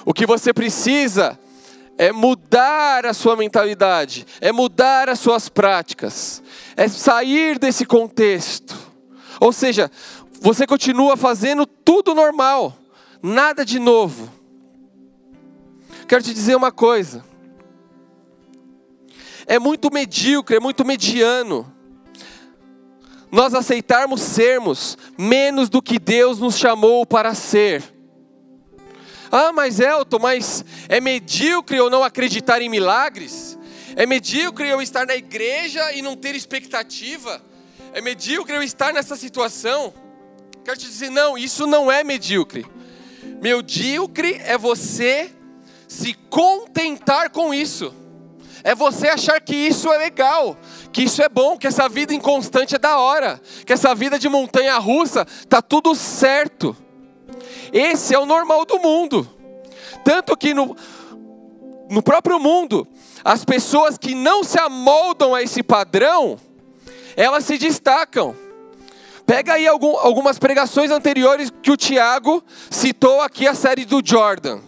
O 0.06 0.14
que 0.14 0.26
você 0.26 0.54
precisa 0.54 1.38
é 2.00 2.14
mudar 2.14 3.06
a 3.06 3.14
sua 3.14 3.36
mentalidade, 3.36 4.26
é 4.40 4.54
mudar 4.54 5.10
as 5.10 5.20
suas 5.20 5.50
práticas, 5.50 6.42
é 6.78 6.88
sair 6.88 7.60
desse 7.60 7.86
contexto. 7.86 8.74
Ou 9.38 9.52
seja, 9.52 9.92
você 10.40 10.66
continua 10.66 11.18
fazendo 11.18 11.66
tudo 11.66 12.16
normal, 12.16 12.74
nada 13.22 13.66
de 13.66 13.80
novo. 13.80 14.32
Quero 16.08 16.24
te 16.24 16.34
dizer 16.34 16.56
uma 16.56 16.72
coisa. 16.72 17.22
É 19.46 19.60
muito 19.60 19.92
medíocre, 19.92 20.56
é 20.56 20.60
muito 20.60 20.86
mediano 20.86 21.70
nós 23.32 23.54
aceitarmos 23.54 24.22
sermos 24.22 24.98
menos 25.18 25.70
do 25.70 25.82
que 25.82 26.00
Deus 26.00 26.40
nos 26.40 26.58
chamou 26.58 27.06
para 27.06 27.36
ser. 27.36 27.99
Ah, 29.32 29.52
mas 29.52 29.80
Elton, 29.80 30.20
mas 30.20 30.66
é 30.88 31.00
medíocre 31.00 31.78
eu 31.78 31.90
não 31.90 32.04
acreditar 32.04 32.62
em 32.62 32.70
milagres? 32.70 33.58
É 33.96 34.06
medíocre 34.06 34.68
eu 34.68 34.82
estar 34.82 35.06
na 35.06 35.16
igreja 35.16 35.94
e 35.94 36.02
não 36.02 36.16
ter 36.16 36.36
expectativa? 36.36 37.42
É 37.94 38.02
medíocre 38.02 38.56
eu 38.56 38.64
estar 38.64 38.94
nessa 38.94 39.16
situação? 39.16 39.94
Quero 40.64 40.78
te 40.78 40.88
dizer, 40.88 41.10
não, 41.10 41.38
isso 41.38 41.68
não 41.68 41.92
é 41.92 42.04
medíocre. 42.04 42.66
Medíocre 43.42 44.40
é 44.46 44.58
você 44.58 45.32
se 45.88 46.14
contentar 46.30 47.30
com 47.30 47.54
isso. 47.54 47.94
É 48.64 48.76
você 48.76 49.08
achar 49.08 49.40
que 49.40 49.56
isso 49.56 49.92
é 49.92 49.98
legal, 49.98 50.58
que 50.92 51.04
isso 51.04 51.22
é 51.22 51.30
bom, 51.30 51.58
que 51.58 51.66
essa 51.66 51.88
vida 51.88 52.14
inconstante 52.14 52.76
é 52.76 52.80
da 52.80 53.00
hora, 53.00 53.42
que 53.66 53.72
essa 53.72 53.96
vida 53.96 54.20
de 54.20 54.28
montanha 54.28 54.78
russa 54.78 55.26
tá 55.48 55.62
tudo 55.62 55.96
certo. 55.96 56.76
Esse 57.72 58.14
é 58.14 58.20
o 58.20 58.26
normal 58.26 58.66
do 58.66 58.80
mundo. 58.80 59.28
Tanto 60.04 60.36
que 60.36 60.54
no, 60.54 60.76
no 61.90 62.02
próprio 62.02 62.40
mundo, 62.40 62.88
as 63.24 63.44
pessoas 63.44 63.98
que 63.98 64.16
não 64.16 64.44
se 64.44 64.60
amoldam 64.60 65.34
a 65.34 65.42
esse 65.42 65.64
padrão, 65.64 66.38
elas 67.16 67.46
se 67.46 67.58
destacam. 67.58 68.36
Pega 69.26 69.54
aí 69.54 69.68
algum, 69.68 69.98
algumas 69.98 70.40
pregações 70.40 70.90
anteriores 70.90 71.52
que 71.62 71.72
o 71.72 71.78
Tiago 71.78 72.44
citou 72.70 73.22
aqui 73.22 73.48
a 73.48 73.54
série 73.54 73.86
do 73.86 74.02
Jordan. 74.04 74.60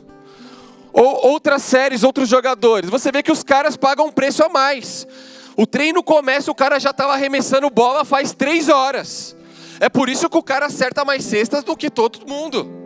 Ou 0.94 1.28
outras 1.28 1.64
séries, 1.64 2.04
outros 2.04 2.28
jogadores. 2.28 2.90
Você 2.90 3.12
vê 3.12 3.24
que 3.24 3.32
os 3.32 3.44
caras 3.44 3.78
pagam 3.78 4.08
um 4.08 4.12
preço 4.12 4.44
a 4.44 4.50
mais. 4.50 5.08
O 5.56 5.66
treino 5.66 6.04
começa, 6.04 6.52
o 6.52 6.56
cara 6.56 6.80
já 6.80 6.92
estava 6.92 7.14
arremessando 7.14 7.70
bola 7.70 8.04
faz 8.04 8.34
três 8.34 8.68
horas. 8.68 9.36
É 9.80 9.90
por 9.90 10.10
isso 10.10 10.30
que 10.30 10.38
o 10.38 10.44
cara 10.44 10.68
acerta 10.68 11.06
mais 11.06 11.24
cestas 11.24 11.64
do 11.64 11.76
que 11.76 11.90
todo 11.90 12.28
mundo 12.28 12.81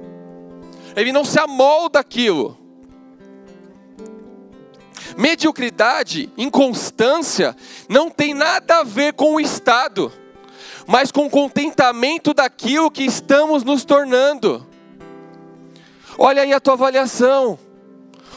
ele 0.96 1.12
não 1.12 1.26
se 1.26 1.40
amolda 1.40 2.00
aquilo. 2.00 2.58
Mediocridade, 5.18 6.30
inconstância, 6.38 7.56
não 7.88 8.10
tem 8.10 8.34
nada 8.34 8.80
a 8.80 8.84
ver 8.84 9.14
com 9.14 9.36
o 9.36 9.40
estado, 9.40 10.12
mas 10.88 11.12
com 11.12 11.26
o 11.26 11.30
contentamento 11.30 12.34
daquilo 12.34 12.92
que 12.92 13.04
estamos 13.04 13.64
nos 13.64 13.86
tornando. 13.86 14.66
Olha 16.18 16.42
aí 16.42 16.54
a 16.54 16.60
tua 16.60 16.74
avaliação. 16.74 17.58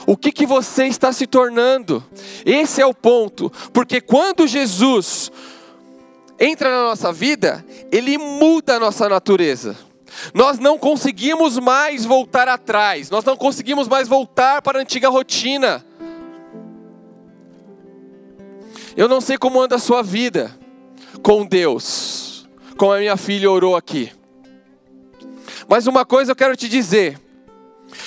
O 0.07 0.17
que, 0.17 0.33
que 0.33 0.47
você 0.47 0.87
está 0.87 1.13
se 1.13 1.27
tornando? 1.27 2.03
Esse 2.47 2.81
é 2.81 2.87
o 2.87 2.95
ponto, 2.95 3.53
porque 3.73 4.01
quando 4.01 4.47
Jesus 4.47 5.31
entra 6.39 6.71
na 6.71 6.85
nossa 6.85 7.13
vida, 7.13 7.65
ele 7.91 8.17
muda 8.17 8.77
a 8.77 8.81
nossa 8.81 9.09
natureza. 9.09 9.77
Nós 10.35 10.59
não 10.59 10.79
conseguimos 10.79 11.59
mais 11.59 12.05
voltar 12.05 12.49
atrás, 12.49 13.11
nós 13.11 13.25
não 13.25 13.37
conseguimos 13.37 13.89
mais 13.89 14.09
voltar 14.09 14.63
para 14.63 14.79
a 14.79 14.83
antiga 14.83 15.09
rotina. 15.09 15.85
Eu 18.97 19.09
não 19.09 19.21
sei 19.21 19.39
como 19.39 19.61
anda 19.61 19.77
a 19.77 19.79
sua 19.79 20.03
vida 20.03 20.51
com 21.23 21.47
Deus, 21.47 22.49
como 22.77 22.93
a 22.93 22.99
minha 22.99 23.17
filha 23.17 23.51
orou 23.51 23.77
aqui. 23.77 24.13
Mas 25.69 25.87
uma 25.87 26.05
coisa 26.05 26.33
eu 26.33 26.37
quero 26.37 26.57
te 26.57 26.69
dizer: 26.69 27.21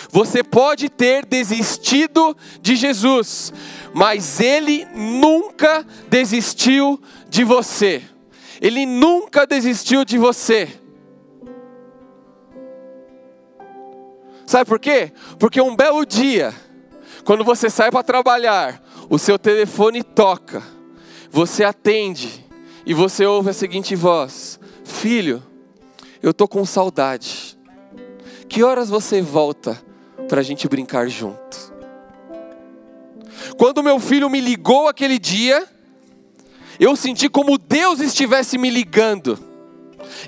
você 0.10 0.44
pode 0.44 0.90
ter 0.90 1.26
desistido 1.26 2.36
de 2.62 2.76
Jesus, 2.76 3.54
mas 3.94 4.40
Ele 4.40 4.86
nunca 4.94 5.86
desistiu 6.10 7.02
de 7.30 7.44
você. 7.44 8.02
Ele 8.60 8.86
nunca 8.86 9.48
desistiu 9.48 10.04
de 10.04 10.18
você. 10.18 10.81
Sabe 14.52 14.66
por 14.66 14.82
quê? 14.82 15.14
Porque 15.40 15.62
um 15.62 15.78
belo 15.78 16.06
dia, 16.06 16.54
quando 17.24 17.42
você 17.42 17.70
sai 17.70 17.90
para 17.90 18.04
trabalhar, 18.04 18.84
o 19.10 19.18
seu 19.18 19.40
telefone 19.40 20.04
toca, 20.04 20.62
você 21.32 21.64
atende 21.64 22.46
e 22.86 22.94
você 22.94 23.26
ouve 23.26 23.52
a 23.52 23.54
seguinte 23.54 23.96
voz: 23.96 24.60
Filho, 24.84 25.42
eu 26.22 26.34
tô 26.34 26.50
com 26.50 26.66
saudade. 26.66 27.58
Que 28.50 28.62
horas 28.62 28.90
você 28.90 29.22
volta 29.22 29.82
para 30.28 30.42
a 30.42 30.44
gente 30.44 30.68
brincar 30.68 31.08
junto? 31.08 31.74
Quando 33.58 33.82
meu 33.82 34.02
filho 34.02 34.30
me 34.30 34.42
ligou 34.42 34.90
aquele 34.90 35.18
dia, 35.18 35.66
eu 36.78 36.98
senti 36.98 37.30
como 37.30 37.58
Deus 37.58 38.02
estivesse 38.02 38.58
me 38.58 38.70
ligando 38.70 39.51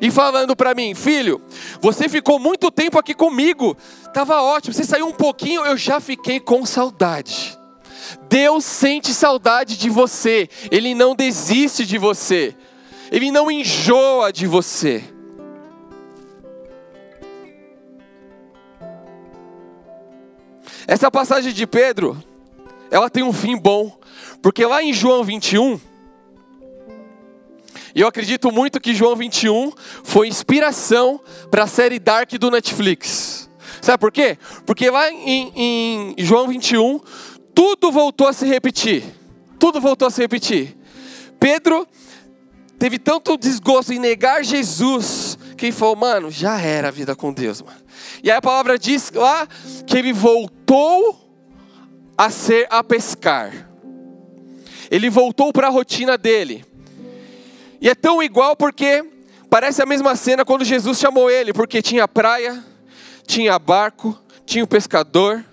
e 0.02 0.12
falando 0.12 0.56
para 0.56 0.74
mim: 0.74 0.94
Filho, 0.96 1.42
você 1.82 2.08
ficou 2.10 2.40
muito 2.40 2.72
tempo 2.72 2.98
aqui 2.98 3.14
comigo, 3.14 3.76
estava 4.06 4.42
ótimo, 4.42 4.74
você 4.74 4.84
saiu 4.84 5.08
um 5.08 5.12
pouquinho, 5.12 5.66
eu 5.66 5.78
já 5.78 6.00
fiquei 6.00 6.40
com 6.40 6.66
saudade. 6.66 7.58
Deus 8.30 8.66
sente 8.66 9.14
saudade 9.14 9.78
de 9.78 9.90
você, 9.90 10.50
Ele 10.72 10.94
não 10.94 11.16
desiste 11.16 11.86
de 11.86 11.98
você, 11.98 12.56
Ele 13.12 13.32
não 13.32 13.50
enjoa 13.50 14.32
de 14.32 14.46
você. 14.46 15.04
Essa 20.86 21.10
passagem 21.10 21.54
de 21.54 21.66
Pedro, 21.66 22.22
ela 22.92 23.10
tem 23.10 23.24
um 23.24 23.32
fim 23.32 23.58
bom, 23.58 23.98
porque 24.42 24.66
lá 24.66 24.84
em 24.84 24.92
João 24.92 25.24
21, 25.24 25.80
e 27.96 28.02
eu 28.02 28.08
acredito 28.08 28.52
muito 28.52 28.80
que 28.80 28.96
João 28.96 29.16
21 29.16 29.72
foi 30.04 30.28
inspiração 30.28 31.20
para 31.52 31.64
a 31.64 31.68
série 31.68 32.00
Dark 32.00 32.32
do 32.34 32.50
Netflix. 32.50 33.50
Sabe 33.82 34.00
por 34.00 34.12
quê? 34.12 34.38
Porque 34.66 34.90
lá 34.90 35.12
em, 35.12 35.52
em 35.56 36.16
João 36.18 36.48
21, 36.48 37.00
tudo 37.54 37.92
voltou 37.92 38.28
a 38.28 38.34
se 38.34 38.46
repetir. 38.48 39.04
Tudo 39.60 39.80
voltou 39.80 40.08
a 40.08 40.12
se 40.12 40.22
repetir. 40.22 40.76
Pedro 41.40 41.88
teve 42.80 42.98
tanto 42.98 43.38
desgosto 43.38 43.94
em 43.94 44.00
negar 44.00 44.44
Jesus 44.44 45.38
que 45.56 45.68
ele 45.68 45.72
falou, 45.72 45.96
mano, 45.96 46.32
já 46.32 46.60
era 46.60 46.88
a 46.88 46.92
vida 46.92 47.16
com 47.16 47.32
Deus, 47.32 47.62
mano. 47.62 47.78
E 48.24 48.32
aí 48.32 48.38
a 48.38 48.42
palavra 48.42 48.78
diz 48.80 49.12
lá 49.12 49.48
que 49.86 49.98
ele 49.98 50.12
voltou 50.12 51.20
a 52.18 52.30
ser 52.30 52.66
a 52.70 52.84
pescar. 52.84 53.70
Ele 54.90 55.10
voltou 55.10 55.54
para 55.54 55.68
a 55.68 55.70
rotina 55.70 56.18
dele. 56.18 56.66
E 57.84 57.90
é 57.90 57.94
tão 57.94 58.24
igual 58.24 58.56
porque 58.56 59.04
parece 59.50 59.84
a 59.84 59.86
mesma 59.86 60.16
cena 60.16 60.46
quando 60.46 60.64
Jesus 60.64 60.98
chamou 60.98 61.30
ele, 61.30 61.52
porque 61.52 61.82
tinha 61.82 62.08
praia, 62.08 62.64
tinha 63.28 63.60
barco, 63.60 64.18
tinha 64.46 64.64
o 64.64 64.68
pescador, 64.68 65.44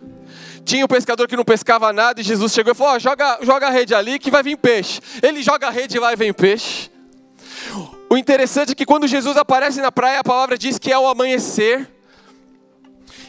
tinha 0.65 0.85
o 0.85 0.89
pescador 0.89 1.27
que 1.27 1.37
não 1.37 1.45
pescava 1.45 1.93
nada 1.93 2.21
e 2.21 2.23
Jesus 2.23 2.53
chegou 2.53 2.71
e 2.71 2.77
falou: 2.77 2.95
oh, 2.95 2.99
joga, 3.01 3.41
joga 3.43 3.67
a 3.67 3.71
rede 3.71 3.97
ali 3.97 4.17
que 4.17 4.31
vai 4.31 4.45
vir 4.45 4.57
peixe. 4.57 5.01
Ele 5.21 5.43
joga 5.43 5.67
a 5.67 5.71
rede 5.71 5.99
lá 5.99 6.13
e 6.13 6.17
vem 6.17 6.33
peixe. 6.33 6.89
O 8.09 8.17
interessante 8.17 8.71
é 8.71 8.75
que 8.77 8.87
quando 8.87 9.09
Jesus 9.09 9.37
aparece 9.37 9.81
na 9.81 9.91
praia, 9.91 10.21
a 10.21 10.25
palavra 10.25 10.57
diz 10.57 10.79
que 10.79 10.93
é 10.93 10.99
o 10.99 11.09
amanhecer. 11.09 11.89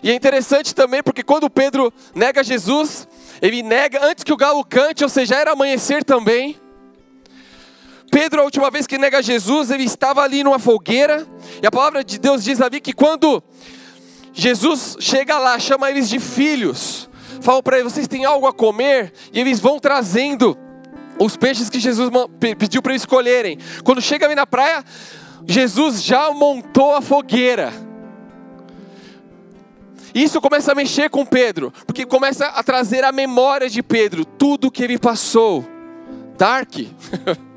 E 0.03 0.11
é 0.11 0.13
interessante 0.13 0.75
também 0.75 1.01
porque 1.01 1.23
quando 1.23 1.49
Pedro 1.49 1.91
nega 2.13 2.43
Jesus, 2.43 3.07
ele 3.41 3.63
nega 3.63 4.05
antes 4.05 4.23
que 4.23 4.31
o 4.31 4.37
galo 4.37 4.63
cante, 4.63 5.03
ou 5.03 5.09
seja, 5.09 5.37
era 5.37 5.53
amanhecer 5.53 6.03
também. 6.03 6.61
Pedro, 8.11 8.41
a 8.41 8.43
última 8.43 8.69
vez 8.69 8.85
que 8.85 8.97
nega 8.97 9.23
Jesus, 9.23 9.71
ele 9.71 9.85
estava 9.85 10.21
ali 10.21 10.43
numa 10.43 10.59
fogueira, 10.59 11.25
e 11.63 11.65
a 11.65 11.71
palavra 11.71 12.03
de 12.03 12.19
Deus 12.19 12.43
diz 12.43 12.59
ali 12.59 12.81
que 12.81 12.91
quando 12.91 13.41
Jesus 14.33 14.97
chega 14.99 15.39
lá, 15.39 15.57
chama 15.57 15.89
eles 15.89 16.09
de 16.09 16.19
filhos, 16.19 17.09
fala 17.39 17.63
para 17.63 17.79
eles: 17.79 17.93
vocês 17.93 18.09
têm 18.09 18.25
algo 18.25 18.45
a 18.45 18.53
comer? 18.53 19.13
E 19.31 19.39
eles 19.39 19.61
vão 19.61 19.79
trazendo 19.79 20.57
os 21.17 21.37
peixes 21.37 21.69
que 21.69 21.79
Jesus 21.79 22.11
pediu 22.57 22.81
para 22.81 22.91
eles 22.91 23.03
escolherem. 23.03 23.57
Quando 23.81 24.01
chega 24.01 24.25
ali 24.25 24.35
na 24.35 24.45
praia, 24.45 24.83
Jesus 25.47 26.03
já 26.03 26.31
montou 26.31 26.93
a 26.93 27.01
fogueira. 27.01 27.71
Isso 30.13 30.41
começa 30.41 30.73
a 30.73 30.75
mexer 30.75 31.09
com 31.09 31.25
Pedro, 31.25 31.71
porque 31.87 32.05
começa 32.05 32.45
a 32.47 32.61
trazer 32.61 33.05
a 33.05 33.13
memória 33.13 33.69
de 33.69 33.81
Pedro, 33.81 34.25
tudo 34.25 34.69
que 34.69 34.83
ele 34.83 34.99
passou. 34.99 35.65
Dark. 36.37 36.75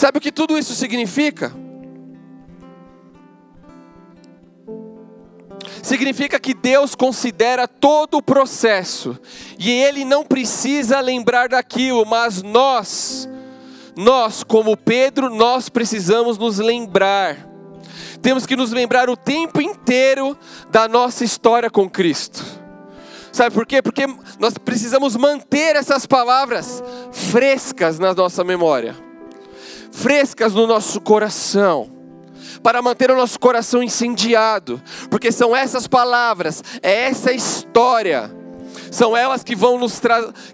Sabe 0.00 0.16
o 0.16 0.20
que 0.22 0.32
tudo 0.32 0.56
isso 0.56 0.74
significa? 0.74 1.52
Significa 5.82 6.40
que 6.40 6.54
Deus 6.54 6.94
considera 6.94 7.68
todo 7.68 8.16
o 8.16 8.22
processo 8.22 9.14
e 9.58 9.70
Ele 9.70 10.06
não 10.06 10.24
precisa 10.24 11.00
lembrar 11.00 11.50
daquilo, 11.50 12.06
mas 12.06 12.40
nós, 12.40 13.28
nós, 13.94 14.42
como 14.42 14.74
Pedro, 14.74 15.28
nós 15.28 15.68
precisamos 15.68 16.38
nos 16.38 16.56
lembrar. 16.56 17.36
Temos 18.22 18.46
que 18.46 18.56
nos 18.56 18.72
lembrar 18.72 19.10
o 19.10 19.18
tempo 19.18 19.60
inteiro 19.60 20.34
da 20.70 20.88
nossa 20.88 21.24
história 21.24 21.68
com 21.68 21.90
Cristo. 21.90 22.42
Sabe 23.30 23.54
por 23.54 23.66
quê? 23.66 23.82
Porque 23.82 24.06
nós 24.38 24.56
precisamos 24.56 25.14
manter 25.14 25.76
essas 25.76 26.06
palavras 26.06 26.82
frescas 27.12 27.98
na 27.98 28.14
nossa 28.14 28.42
memória 28.42 29.09
frescas 29.90 30.54
no 30.54 30.66
nosso 30.66 31.00
coração, 31.00 31.90
para 32.62 32.80
manter 32.82 33.10
o 33.10 33.16
nosso 33.16 33.38
coração 33.38 33.82
incendiado, 33.82 34.82
porque 35.10 35.32
são 35.32 35.54
essas 35.56 35.86
palavras, 35.86 36.62
é 36.82 37.04
essa 37.04 37.32
história, 37.32 38.30
são 38.90 39.16
elas 39.16 39.42
que 39.42 39.56
vão 39.56 39.78
nos 39.78 40.00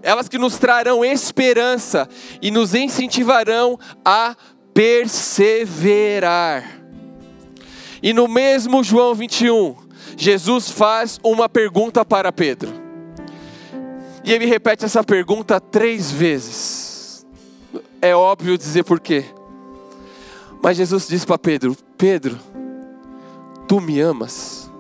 elas 0.03 0.29
que 0.29 0.39
nos 0.39 0.59
trarão 0.59 1.05
esperança 1.05 2.09
e 2.41 2.51
nos 2.51 2.75
incentivarão 2.75 3.79
a 4.05 4.35
perseverar. 4.75 6.65
E 8.03 8.13
no 8.13 8.29
mesmo 8.29 8.85
João 8.85 9.15
21, 9.15 9.75
Jesus 10.17 10.71
faz 10.71 11.19
uma 11.23 11.49
pergunta 11.49 12.05
para 12.05 12.31
Pedro. 12.31 12.85
E 14.23 14.33
ele 14.33 14.45
repete 14.45 14.85
essa 14.85 15.03
pergunta 15.03 15.59
três 15.61 16.11
vezes 16.11 16.86
é 18.01 18.15
óbvio 18.15 18.59
dizer 18.59 18.85
por 18.85 19.01
quê. 19.01 19.25
Mas 20.63 20.77
Jesus 20.77 21.07
disse 21.09 21.27
para 21.27 21.39
Pedro: 21.39 21.77
Pedro, 21.97 22.39
tu 23.69 23.81
me 23.81 24.01
amas? 24.01 24.71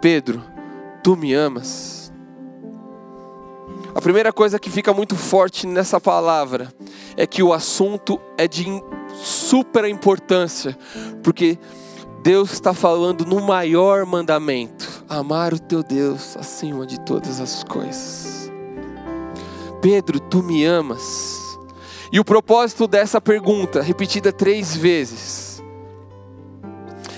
Pedro, 0.00 0.42
tu 1.02 1.16
me 1.16 1.32
amas? 1.34 2.12
A 3.94 4.00
primeira 4.00 4.32
coisa 4.32 4.58
que 4.58 4.70
fica 4.70 4.92
muito 4.92 5.16
forte 5.16 5.66
nessa 5.66 5.98
palavra 5.98 6.72
é 7.16 7.26
que 7.26 7.42
o 7.42 7.52
assunto 7.52 8.20
é 8.36 8.46
de 8.46 8.66
super 9.14 9.86
importância, 9.86 10.76
porque 11.22 11.58
Deus 12.22 12.52
está 12.52 12.74
falando 12.74 13.24
no 13.24 13.40
maior 13.40 14.04
mandamento: 14.04 15.04
amar 15.08 15.54
o 15.54 15.58
teu 15.58 15.82
Deus 15.82 16.36
acima 16.36 16.86
de 16.86 17.00
todas 17.00 17.40
as 17.40 17.64
coisas. 17.64 18.45
Pedro, 19.88 20.18
tu 20.18 20.42
me 20.42 20.64
amas? 20.64 21.56
E 22.10 22.18
o 22.18 22.24
propósito 22.24 22.88
dessa 22.88 23.20
pergunta, 23.20 23.80
repetida 23.80 24.32
três 24.32 24.76
vezes, 24.76 25.62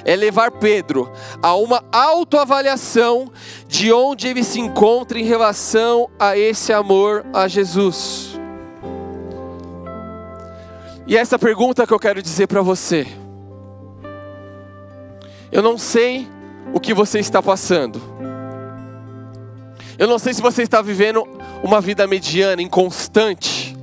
é 0.04 0.14
levar 0.14 0.50
Pedro 0.50 1.10
a 1.42 1.54
uma 1.54 1.82
autoavaliação 1.90 3.32
de 3.66 3.90
onde 3.90 4.28
ele 4.28 4.44
se 4.44 4.60
encontra 4.60 5.18
em 5.18 5.24
relação 5.24 6.10
a 6.18 6.36
esse 6.36 6.70
amor 6.70 7.24
a 7.32 7.48
Jesus. 7.48 8.38
E 11.06 11.16
essa 11.16 11.38
pergunta 11.38 11.86
que 11.86 11.94
eu 11.94 11.98
quero 11.98 12.20
dizer 12.20 12.48
para 12.48 12.60
você. 12.60 13.06
Eu 15.50 15.62
não 15.62 15.78
sei 15.78 16.28
o 16.74 16.78
que 16.78 16.92
você 16.92 17.18
está 17.18 17.42
passando. 17.42 17.98
Eu 19.98 20.06
não 20.06 20.18
sei 20.18 20.34
se 20.34 20.42
você 20.42 20.64
está 20.64 20.82
vivendo 20.82 21.26
uma 21.62 21.80
vida 21.80 22.06
mediana, 22.06 22.62
inconstante. 22.62 23.76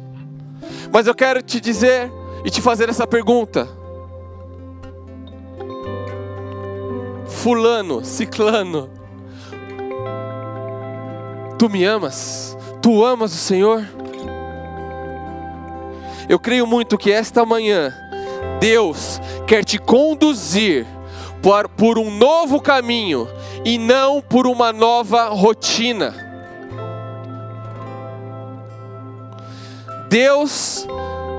Mas 0.91 1.07
eu 1.07 1.15
quero 1.15 1.41
te 1.41 1.59
dizer 1.59 2.11
e 2.43 2.49
te 2.49 2.61
fazer 2.61 2.89
essa 2.89 3.05
pergunta. 3.05 3.67
Fulano, 7.25 8.03
ciclano, 8.03 8.89
tu 11.59 11.69
me 11.69 11.83
amas? 11.85 12.57
Tu 12.81 13.03
amas 13.03 13.33
o 13.33 13.37
Senhor? 13.37 13.85
Eu 16.27 16.39
creio 16.39 16.65
muito 16.65 16.97
que 16.97 17.11
esta 17.11 17.45
manhã 17.45 17.93
Deus 18.59 19.21
quer 19.45 19.63
te 19.63 19.77
conduzir 19.77 20.87
por, 21.77 21.99
um 21.99 22.09
novo 22.09 22.59
caminho 22.59 23.27
e 23.63 23.77
não 23.77 24.21
por 24.21 24.47
uma 24.47 24.73
nova 24.73 25.29
rotina. 25.29 26.24
Deus 30.15 30.87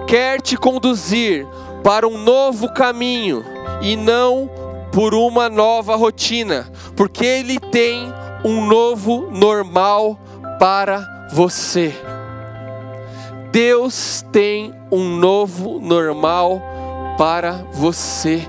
quer 0.06 0.38
te 0.42 0.54
conduzir 0.54 1.46
para 1.82 2.06
um 2.06 2.18
novo 2.18 2.70
caminho 2.74 3.42
e 3.80 3.96
não 3.96 4.50
por 4.92 5.14
uma 5.14 5.48
nova 5.48 5.96
rotina, 5.96 6.70
porque 6.94 7.24
Ele 7.24 7.58
tem 7.58 8.12
um 8.44 8.66
novo 8.66 9.30
normal 9.30 10.18
para 10.58 11.26
você. 11.32 11.90
Deus 13.50 14.22
tem 14.30 14.74
um 14.92 15.08
novo 15.16 15.80
normal 15.80 16.60
para 17.16 17.52
você. 17.72 18.46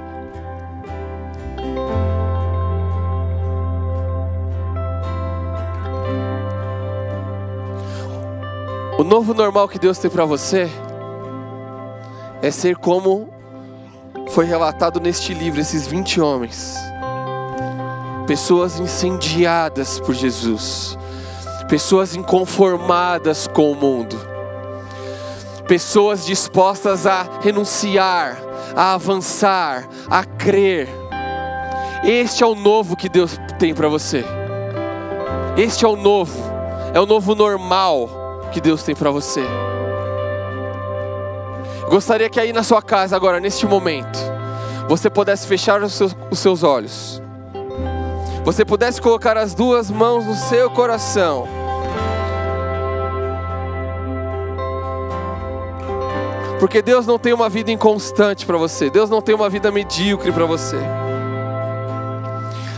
O 8.97 9.03
novo 9.03 9.31
normal 9.31 9.67
que 9.67 9.77
Deus 9.77 9.99
tem 9.99 10.09
para 10.09 10.25
você 10.25 10.67
é 12.41 12.49
ser 12.49 12.75
como 12.77 13.29
foi 14.31 14.43
relatado 14.45 14.99
neste 14.99 15.35
livro, 15.35 15.61
esses 15.61 15.85
20 15.85 16.19
homens. 16.19 16.75
Pessoas 18.25 18.79
incendiadas 18.79 19.99
por 19.99 20.15
Jesus, 20.15 20.97
pessoas 21.69 22.15
inconformadas 22.15 23.47
com 23.47 23.71
o 23.71 23.75
mundo, 23.75 24.17
pessoas 25.67 26.25
dispostas 26.25 27.05
a 27.05 27.23
renunciar, 27.39 28.35
a 28.75 28.95
avançar, 28.95 29.87
a 30.09 30.23
crer. 30.23 30.89
Este 32.03 32.43
é 32.43 32.47
o 32.47 32.55
novo 32.55 32.95
que 32.95 33.07
Deus 33.07 33.37
tem 33.59 33.75
para 33.75 33.89
você. 33.89 34.25
Este 35.55 35.85
é 35.85 35.87
o 35.87 35.95
novo. 35.95 36.47
É 36.95 36.99
o 36.99 37.05
novo 37.05 37.35
normal 37.35 38.16
que 38.51 38.61
Deus 38.61 38.83
tem 38.83 38.95
para 38.95 39.11
você. 39.11 39.41
Gostaria 41.89 42.29
que 42.29 42.39
aí 42.39 42.51
na 42.51 42.63
sua 42.63 42.81
casa, 42.81 43.15
agora, 43.15 43.39
neste 43.39 43.65
momento, 43.65 44.19
você 44.89 45.09
pudesse 45.09 45.47
fechar 45.47 45.81
os 45.81 45.93
seus, 45.93 46.15
os 46.29 46.39
seus 46.39 46.63
olhos. 46.63 47.21
Você 48.43 48.65
pudesse 48.65 49.01
colocar 49.01 49.37
as 49.37 49.53
duas 49.53 49.89
mãos 49.89 50.25
no 50.25 50.35
seu 50.35 50.69
coração. 50.69 51.47
Porque 56.59 56.81
Deus 56.81 57.05
não 57.05 57.19
tem 57.19 57.33
uma 57.33 57.49
vida 57.49 57.71
inconstante 57.71 58.45
para 58.45 58.57
você. 58.57 58.89
Deus 58.89 59.09
não 59.09 59.21
tem 59.21 59.35
uma 59.35 59.49
vida 59.49 59.71
medíocre 59.71 60.31
para 60.31 60.45
você. 60.45 60.77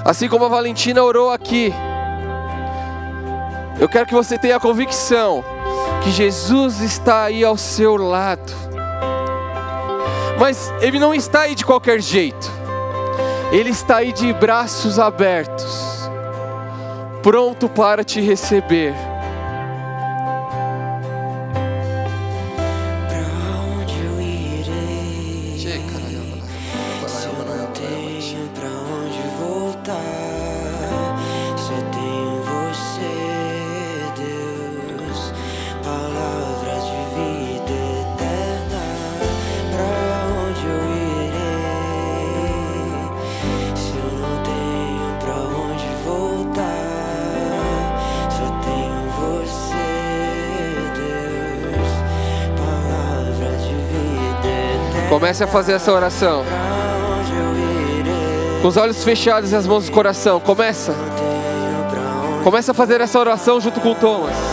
Assim 0.03 0.27
como 0.27 0.45
a 0.45 0.49
Valentina 0.49 1.03
orou 1.03 1.31
aqui. 1.31 1.73
Eu 3.79 3.87
quero 3.87 4.05
que 4.05 4.13
você 4.13 4.37
tenha 4.37 4.57
a 4.57 4.59
convicção 4.59 5.43
que 6.03 6.11
Jesus 6.11 6.81
está 6.81 7.23
aí 7.23 7.43
ao 7.43 7.57
seu 7.57 7.97
lado. 7.97 8.53
Mas 10.39 10.73
Ele 10.81 10.99
não 10.99 11.13
está 11.13 11.41
aí 11.41 11.55
de 11.55 11.65
qualquer 11.65 12.01
jeito. 12.01 12.59
Ele 13.51 13.71
está 13.71 13.97
aí 13.97 14.13
de 14.13 14.31
braços 14.31 14.99
abertos, 14.99 16.07
pronto 17.23 17.67
para 17.67 18.03
te 18.03 18.21
receber. 18.21 18.93
Comece 55.29 55.43
a 55.43 55.47
fazer 55.47 55.73
essa 55.73 55.91
oração. 55.91 56.43
Com 58.63 58.67
os 58.67 58.77
olhos 58.77 59.03
fechados 59.03 59.51
e 59.51 59.55
as 59.55 59.67
mãos 59.67 59.87
no 59.87 59.93
coração. 59.93 60.39
Começa. 60.39 60.91
Começa 62.43 62.71
a 62.71 62.73
fazer 62.73 62.99
essa 62.99 63.19
oração 63.19 63.61
junto 63.61 63.79
com 63.79 63.93
Thomas. 63.93 64.48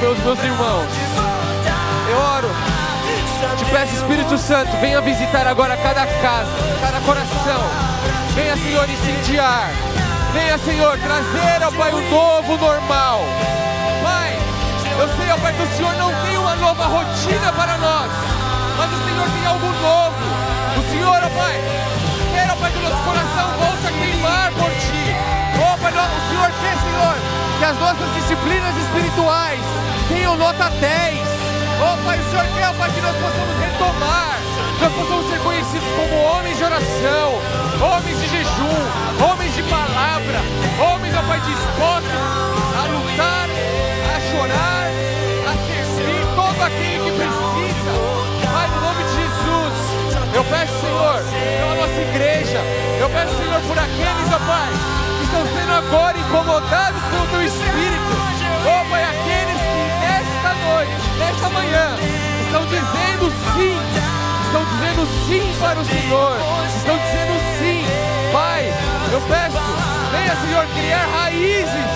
Pelos 0.00 0.18
meus 0.18 0.38
irmãos. 0.38 0.88
Eu 2.10 2.18
oro. 2.18 2.50
Te 3.56 3.64
peço, 3.66 3.94
Espírito 3.94 4.36
Santo, 4.38 4.76
venha 4.80 5.00
visitar 5.00 5.46
agora 5.46 5.76
cada 5.76 6.06
casa, 6.06 6.50
cada 6.80 7.00
coração. 7.00 7.60
Venha, 8.34 8.56
Senhor, 8.56 8.88
incendiar. 8.88 9.70
Venha, 10.32 10.58
Senhor, 10.58 10.98
trazer, 10.98 11.64
ó 11.64 11.70
Pai, 11.70 11.94
um 11.94 12.10
novo 12.10 12.56
normal. 12.56 13.20
Pai, 14.02 14.36
eu 14.98 15.08
sei, 15.16 15.30
ó 15.30 15.38
Pai, 15.38 15.52
que 15.52 15.62
o 15.62 15.76
Senhor 15.76 15.94
não 15.94 16.12
tem 16.24 16.36
uma 16.36 16.56
nova 16.56 16.84
rotina 16.86 17.52
para 17.52 17.78
nós, 17.78 18.10
mas 18.76 18.90
o 18.92 19.04
Senhor 19.04 19.28
tem 19.30 19.46
algo 19.46 19.66
novo. 19.66 20.16
O 20.76 20.90
Senhor, 20.90 21.22
ó 21.22 21.28
Pai, 21.38 21.60
quer, 22.34 22.50
ó 22.50 22.56
Pai, 22.56 22.72
que 22.72 22.78
o 22.78 22.82
nosso 22.82 23.02
coração 23.04 23.50
volte 23.58 23.86
a 23.86 23.92
queimar 23.92 24.50
por 24.52 24.70
Ti. 24.70 25.03
Pai, 25.84 25.92
o 25.92 26.28
Senhor 26.30 26.50
quer, 26.62 26.76
Senhor, 26.80 27.14
que 27.58 27.64
as 27.64 27.78
nossas 27.78 28.14
disciplinas 28.14 28.74
espirituais 28.74 29.60
tenham 30.08 30.34
nota 30.34 30.70
10. 30.80 31.18
Oh 31.76 32.02
Pai, 32.06 32.18
o 32.18 32.30
Senhor 32.30 32.46
quer, 32.56 32.72
Pai, 32.72 32.90
que 32.90 33.00
nós 33.02 33.14
possamos 33.16 33.54
retomar, 33.60 34.38
nós 34.80 34.92
possamos 34.94 35.28
ser 35.28 35.38
conhecidos 35.40 35.88
como 35.94 36.22
homens 36.22 36.56
de 36.56 36.64
oração, 36.64 37.36
homens 37.84 38.18
de 38.18 38.28
jejum, 38.28 38.80
homens 39.28 39.54
de 39.54 39.62
palavra, 39.64 40.40
homens, 40.80 41.14
ó 41.14 41.20
oh, 41.20 41.28
Pai, 41.28 41.40
dispostos 41.40 42.54
a 42.80 42.86
lutar, 42.88 43.44
a 43.44 44.20
chorar, 44.32 44.88
a 44.88 45.54
servir 45.68 46.24
todo 46.34 46.62
aquele 46.64 46.96
que 47.04 47.12
precisa. 47.12 47.92
Pai, 48.50 48.68
no 48.72 48.80
nome 48.80 49.04
de 49.04 49.12
Jesus, 49.20 49.74
eu 50.32 50.44
peço, 50.44 50.80
Senhor, 50.80 51.20
pela 51.60 51.74
nossa 51.76 52.00
igreja, 52.00 52.60
eu 52.98 53.10
peço, 53.10 53.36
Senhor, 53.36 53.60
por 53.68 53.78
aqueles, 53.78 54.32
ó 54.32 54.36
oh, 54.36 54.46
Pai, 54.48 54.72
que 54.72 55.03
estão 55.34 55.46
sendo 55.48 55.72
agora 55.72 56.16
incomodados 56.16 57.02
pelo 57.10 57.26
Teu 57.26 57.42
Espírito. 57.42 58.14
Oh, 58.62 58.88
Pai, 58.88 59.02
aqueles 59.02 59.60
nesta 60.00 60.54
noite, 60.62 60.92
nesta 61.18 61.48
manhã, 61.50 61.96
estão 62.46 62.64
dizendo 62.66 63.32
sim, 63.54 63.76
estão 64.46 64.64
dizendo 64.64 65.06
sim 65.26 65.60
para 65.60 65.80
o 65.80 65.84
Senhor, 65.84 66.36
estão 66.76 66.96
dizendo 66.96 67.34
sim, 67.58 67.84
Pai. 68.32 68.72
Eu 69.12 69.20
peço, 69.22 69.58
venha, 70.12 70.36
Senhor, 70.36 70.66
criar 70.68 71.06
raízes, 71.06 71.90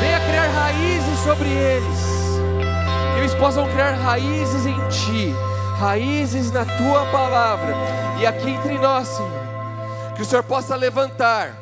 venha 0.00 0.20
criar 0.20 0.48
raízes 0.48 1.18
sobre 1.20 1.48
eles, 1.48 1.98
que 3.14 3.20
eles 3.20 3.34
possam 3.34 3.68
criar 3.68 3.92
raízes 3.92 4.66
em 4.66 4.88
Ti, 4.88 5.34
raízes 5.78 6.50
na 6.50 6.64
Tua 6.64 7.06
palavra, 7.06 7.74
e 8.18 8.26
aqui 8.26 8.50
entre 8.50 8.78
nós, 8.78 9.06
Senhor, 9.06 9.48
que 10.16 10.22
o 10.22 10.24
Senhor 10.24 10.42
possa 10.42 10.74
levantar 10.74 11.54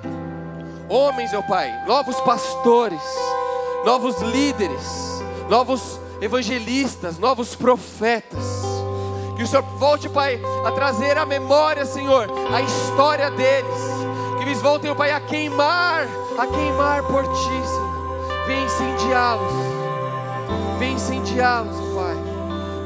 homens, 0.89 1.33
meu 1.33 1.43
Pai, 1.43 1.73
novos 1.87 2.21
pastores, 2.21 3.03
novos 3.85 4.21
líderes 4.23 5.17
novos 5.49 6.01
evangelistas, 6.21 7.19
novos 7.19 7.55
profetas. 7.55 8.67
Que 9.37 9.43
o 9.43 9.47
Senhor 9.47 9.63
volte, 9.79 10.09
Pai, 10.09 10.41
a 10.65 10.73
trazer 10.73 11.19
à 11.19 11.27
memória, 11.27 11.85
Senhor, 11.85 12.27
a 12.53 12.63
história 12.63 13.31
deles. 13.31 13.81
Que 14.39 14.45
eles 14.45 14.61
voltem, 14.61 14.95
Pai, 14.95 15.11
a 15.13 15.21
queimar, 15.21 16.07
a 16.39 16.47
queimar 16.47 17.03
por 17.03 17.23
Ti, 17.25 17.67
Senhor. 17.67 18.47
Vem 18.47 18.65
incendiá-los. 18.65 19.53
Vem 20.79 20.93
incendiá-los, 20.95 21.77
Pai. 21.95 22.17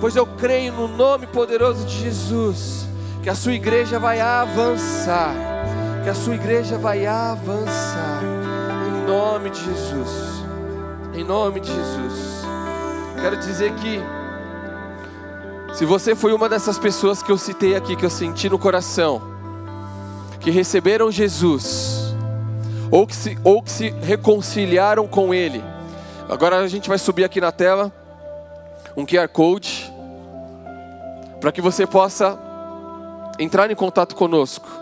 pois 0.00 0.16
eu 0.16 0.26
creio 0.26 0.72
no 0.72 0.88
nome 0.88 1.26
poderoso 1.26 1.84
de 1.84 2.00
Jesus, 2.00 2.86
que 3.22 3.28
a 3.28 3.34
sua 3.34 3.52
igreja 3.52 3.98
vai 3.98 4.18
avançar, 4.18 5.34
que 6.02 6.08
a 6.08 6.14
sua 6.14 6.34
igreja 6.34 6.78
vai 6.78 7.06
avançar, 7.06 8.22
em 8.88 9.06
nome 9.06 9.50
de 9.50 9.62
Jesus, 9.62 10.44
em 11.12 11.22
nome 11.22 11.60
de 11.60 11.70
Jesus. 11.70 12.42
Quero 13.20 13.36
dizer 13.36 13.74
que, 13.74 14.00
se 15.74 15.84
você 15.84 16.14
foi 16.14 16.32
uma 16.32 16.48
dessas 16.48 16.78
pessoas 16.78 17.22
que 17.22 17.30
eu 17.30 17.36
citei 17.36 17.76
aqui, 17.76 17.96
que 17.96 18.04
eu 18.04 18.10
senti 18.10 18.48
no 18.48 18.58
coração, 18.58 19.20
que 20.40 20.50
receberam 20.50 21.10
Jesus, 21.10 22.14
ou 22.90 23.06
que 23.06 23.14
se, 23.14 23.38
ou 23.44 23.62
que 23.62 23.70
se 23.70 23.90
reconciliaram 23.90 25.06
com 25.06 25.34
Ele, 25.34 25.62
agora 26.30 26.60
a 26.60 26.68
gente 26.68 26.88
vai 26.88 26.98
subir 26.98 27.24
aqui 27.24 27.42
na 27.42 27.52
tela 27.52 27.92
um 28.96 29.04
QR 29.04 29.28
Code, 29.28 29.92
para 31.40 31.52
que 31.52 31.60
você 31.60 31.86
possa 31.86 32.38
entrar 33.38 33.70
em 33.70 33.74
contato 33.74 34.14
conosco, 34.16 34.79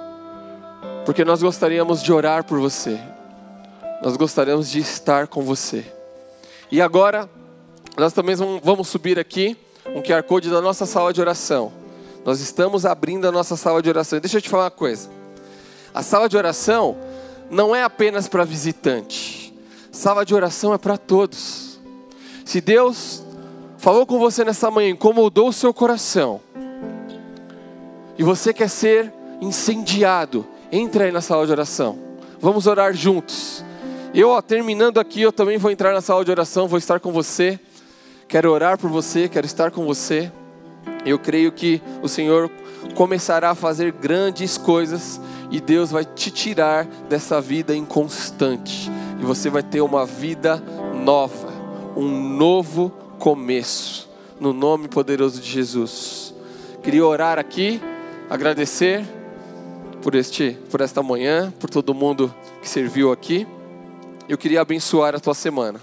porque 1.09 1.25
nós 1.25 1.43
gostaríamos 1.43 2.03
de 2.03 2.13
orar 2.13 2.45
por 2.45 2.61
você, 2.61 3.01
nós 4.03 4.15
gostaríamos 4.15 4.69
de 4.71 4.79
estar 4.81 5.27
com 5.27 5.41
você. 5.41 5.83
E 6.71 6.83
agora, 6.83 7.27
nós 7.97 8.13
também 8.13 8.37
vamos 8.63 8.89
subir 8.89 9.19
aqui 9.19 9.57
um 9.87 10.03
QR 10.03 10.23
Code 10.23 10.51
da 10.51 10.61
nossa 10.61 10.85
sala 10.85 11.11
de 11.11 11.19
oração. 11.19 11.73
Nós 12.27 12.41
estamos 12.41 12.85
abrindo 12.85 13.27
a 13.27 13.33
nossa 13.33 13.57
sala 13.57 13.81
de 13.81 13.89
oração. 13.89 14.21
Deixa 14.21 14.37
eu 14.37 14.43
te 14.43 14.51
falar 14.51 14.65
uma 14.65 14.71
coisa. 14.71 15.09
A 15.95 16.03
sala 16.03 16.29
de 16.29 16.37
oração 16.37 16.95
não 17.51 17.75
é 17.75 17.83
apenas 17.83 18.29
para 18.29 18.45
visitante. 18.45 19.55
Sala 19.91 20.27
de 20.27 20.35
oração 20.35 20.75
é 20.75 20.79
para 20.79 20.99
todos. 20.99 21.81
Se 22.45 22.61
Deus 22.61 23.25
falou 23.79 24.05
com 24.05 24.19
você 24.19 24.45
nessa 24.45 24.71
manhã, 24.71 24.91
incomodou 24.91 25.49
o 25.49 25.55
seu 25.55 25.73
coração, 25.73 26.39
e 28.19 28.23
você 28.23 28.53
quer 28.53 28.69
ser 28.69 29.11
incendiado, 29.41 30.47
entre 30.71 31.05
aí 31.05 31.13
na 31.13 31.21
sala 31.21 31.47
de 31.47 31.53
oração. 31.53 31.99
Vamos 32.41 32.67
orar 32.67 32.93
juntos. 32.93 33.65
Eu, 34.15 34.31
ó, 34.31 34.41
terminando 34.41 34.99
aqui, 34.99 35.23
eu 35.23 35.33
também 35.33 35.59
vou 35.59 35.71
entrar 35.71 35.93
na 35.93 36.01
sala 36.01 36.25
de 36.25 36.31
oração, 36.31 36.69
vou 36.69 36.79
estar 36.79 37.01
com 37.01 37.13
você. 37.13 37.59
Quero 38.27 38.51
orar 38.51 38.79
por 38.79 38.91
você, 38.91 39.29
quero 39.29 39.47
estar 39.47 39.71
com 39.71 39.85
você. 39.85 40.31
Eu 41.05 41.19
creio 41.19 41.53
que 41.53 41.83
o 42.03 42.09
Senhor 42.09 42.51
começará 42.95 43.51
a 43.51 43.55
fazer 43.55 43.93
grandes 43.93 44.57
coisas 44.59 45.21
e 45.51 45.61
Deus 45.61 45.91
vai 45.91 46.05
te 46.05 46.31
tirar 46.31 46.85
dessa 47.09 47.41
vida 47.41 47.75
inconstante 47.75 48.91
e 49.21 49.25
você 49.25 49.51
vai 49.51 49.63
ter 49.63 49.81
uma 49.81 50.05
vida 50.07 50.63
nova, 50.95 51.49
um 51.97 52.37
novo 52.37 52.91
começo, 53.19 54.09
no 54.39 54.53
nome 54.53 54.89
poderoso 54.89 55.41
de 55.41 55.51
Jesus. 55.51 56.35
Queria 56.83 57.05
orar 57.05 57.39
aqui, 57.39 57.81
agradecer 58.31 59.05
por 60.03 60.15
este, 60.15 60.57
por 60.71 60.81
esta 60.81 61.03
manhã, 61.03 61.53
por 61.59 61.71
todo 61.71 61.95
mundo 61.95 62.35
que 62.61 62.69
serviu 62.69 63.13
aqui. 63.13 63.47
Eu 64.29 64.39
queria 64.39 64.61
abençoar 64.61 65.15
a 65.15 65.21
tua 65.21 65.35
semana. 65.35 65.81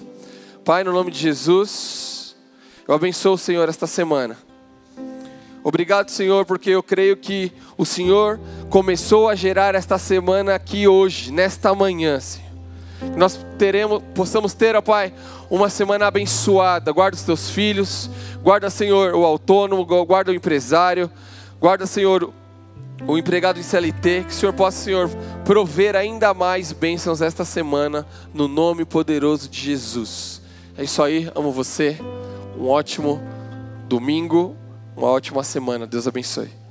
Pai, 0.64 0.84
no 0.84 0.92
nome 0.92 1.12
de 1.12 1.20
Jesus, 1.20 2.36
eu 2.88 2.94
abençoo, 2.94 3.38
Senhor, 3.38 3.68
esta 3.68 3.88
semana. 3.88 4.38
Obrigado, 5.64 6.10
Senhor, 6.10 6.46
porque 6.46 6.70
eu 6.70 6.84
creio 6.84 7.18
que 7.18 7.52
o 7.76 7.86
Senhor 7.86 8.40
começou 8.70 9.28
a 9.28 9.36
gerar 9.36 9.74
esta 9.74 9.98
semana 9.98 10.54
aqui 10.54 10.88
hoje, 10.88 11.32
nesta 11.32 11.74
manhã, 11.74 12.20
Senhor. 12.20 12.46
Nós 13.18 13.44
teremos, 13.58 14.02
possamos 14.14 14.54
ter, 14.54 14.76
ó 14.76 14.82
Pai, 14.82 15.14
uma 15.50 15.70
semana 15.70 16.08
abençoada. 16.08 16.92
Guarda 16.92 17.16
os 17.16 17.24
teus 17.24 17.50
filhos, 17.50 18.10
guarda, 18.44 18.70
Senhor, 18.70 19.14
o 19.16 19.26
autônomo, 19.26 19.86
guarda 20.06 20.32
o 20.32 20.36
empresário, 20.36 21.10
guarda, 21.60 21.86
Senhor, 21.86 22.32
o 23.08 23.18
empregado 23.18 23.60
em 23.60 23.64
CLT. 23.64 24.26
Que 24.26 24.32
o 24.32 24.34
Senhor 24.34 24.54
possa, 24.54 24.84
Senhor, 24.84 25.10
prover 25.44 25.96
ainda 25.96 26.34
mais 26.34 26.72
bênçãos 26.72 27.22
esta 27.22 27.46
semana, 27.46 28.06
no 28.34 28.48
nome 28.48 28.86
poderoso 28.86 29.50
de 29.50 29.60
Jesus. 29.60 30.42
É 30.78 30.84
isso 30.84 31.02
aí, 31.02 31.30
amo 31.36 31.52
você. 31.52 31.98
Um 32.58 32.68
ótimo 32.68 33.22
domingo, 33.88 34.56
uma 34.96 35.08
ótima 35.08 35.44
semana. 35.44 35.86
Deus 35.86 36.08
abençoe. 36.08 36.65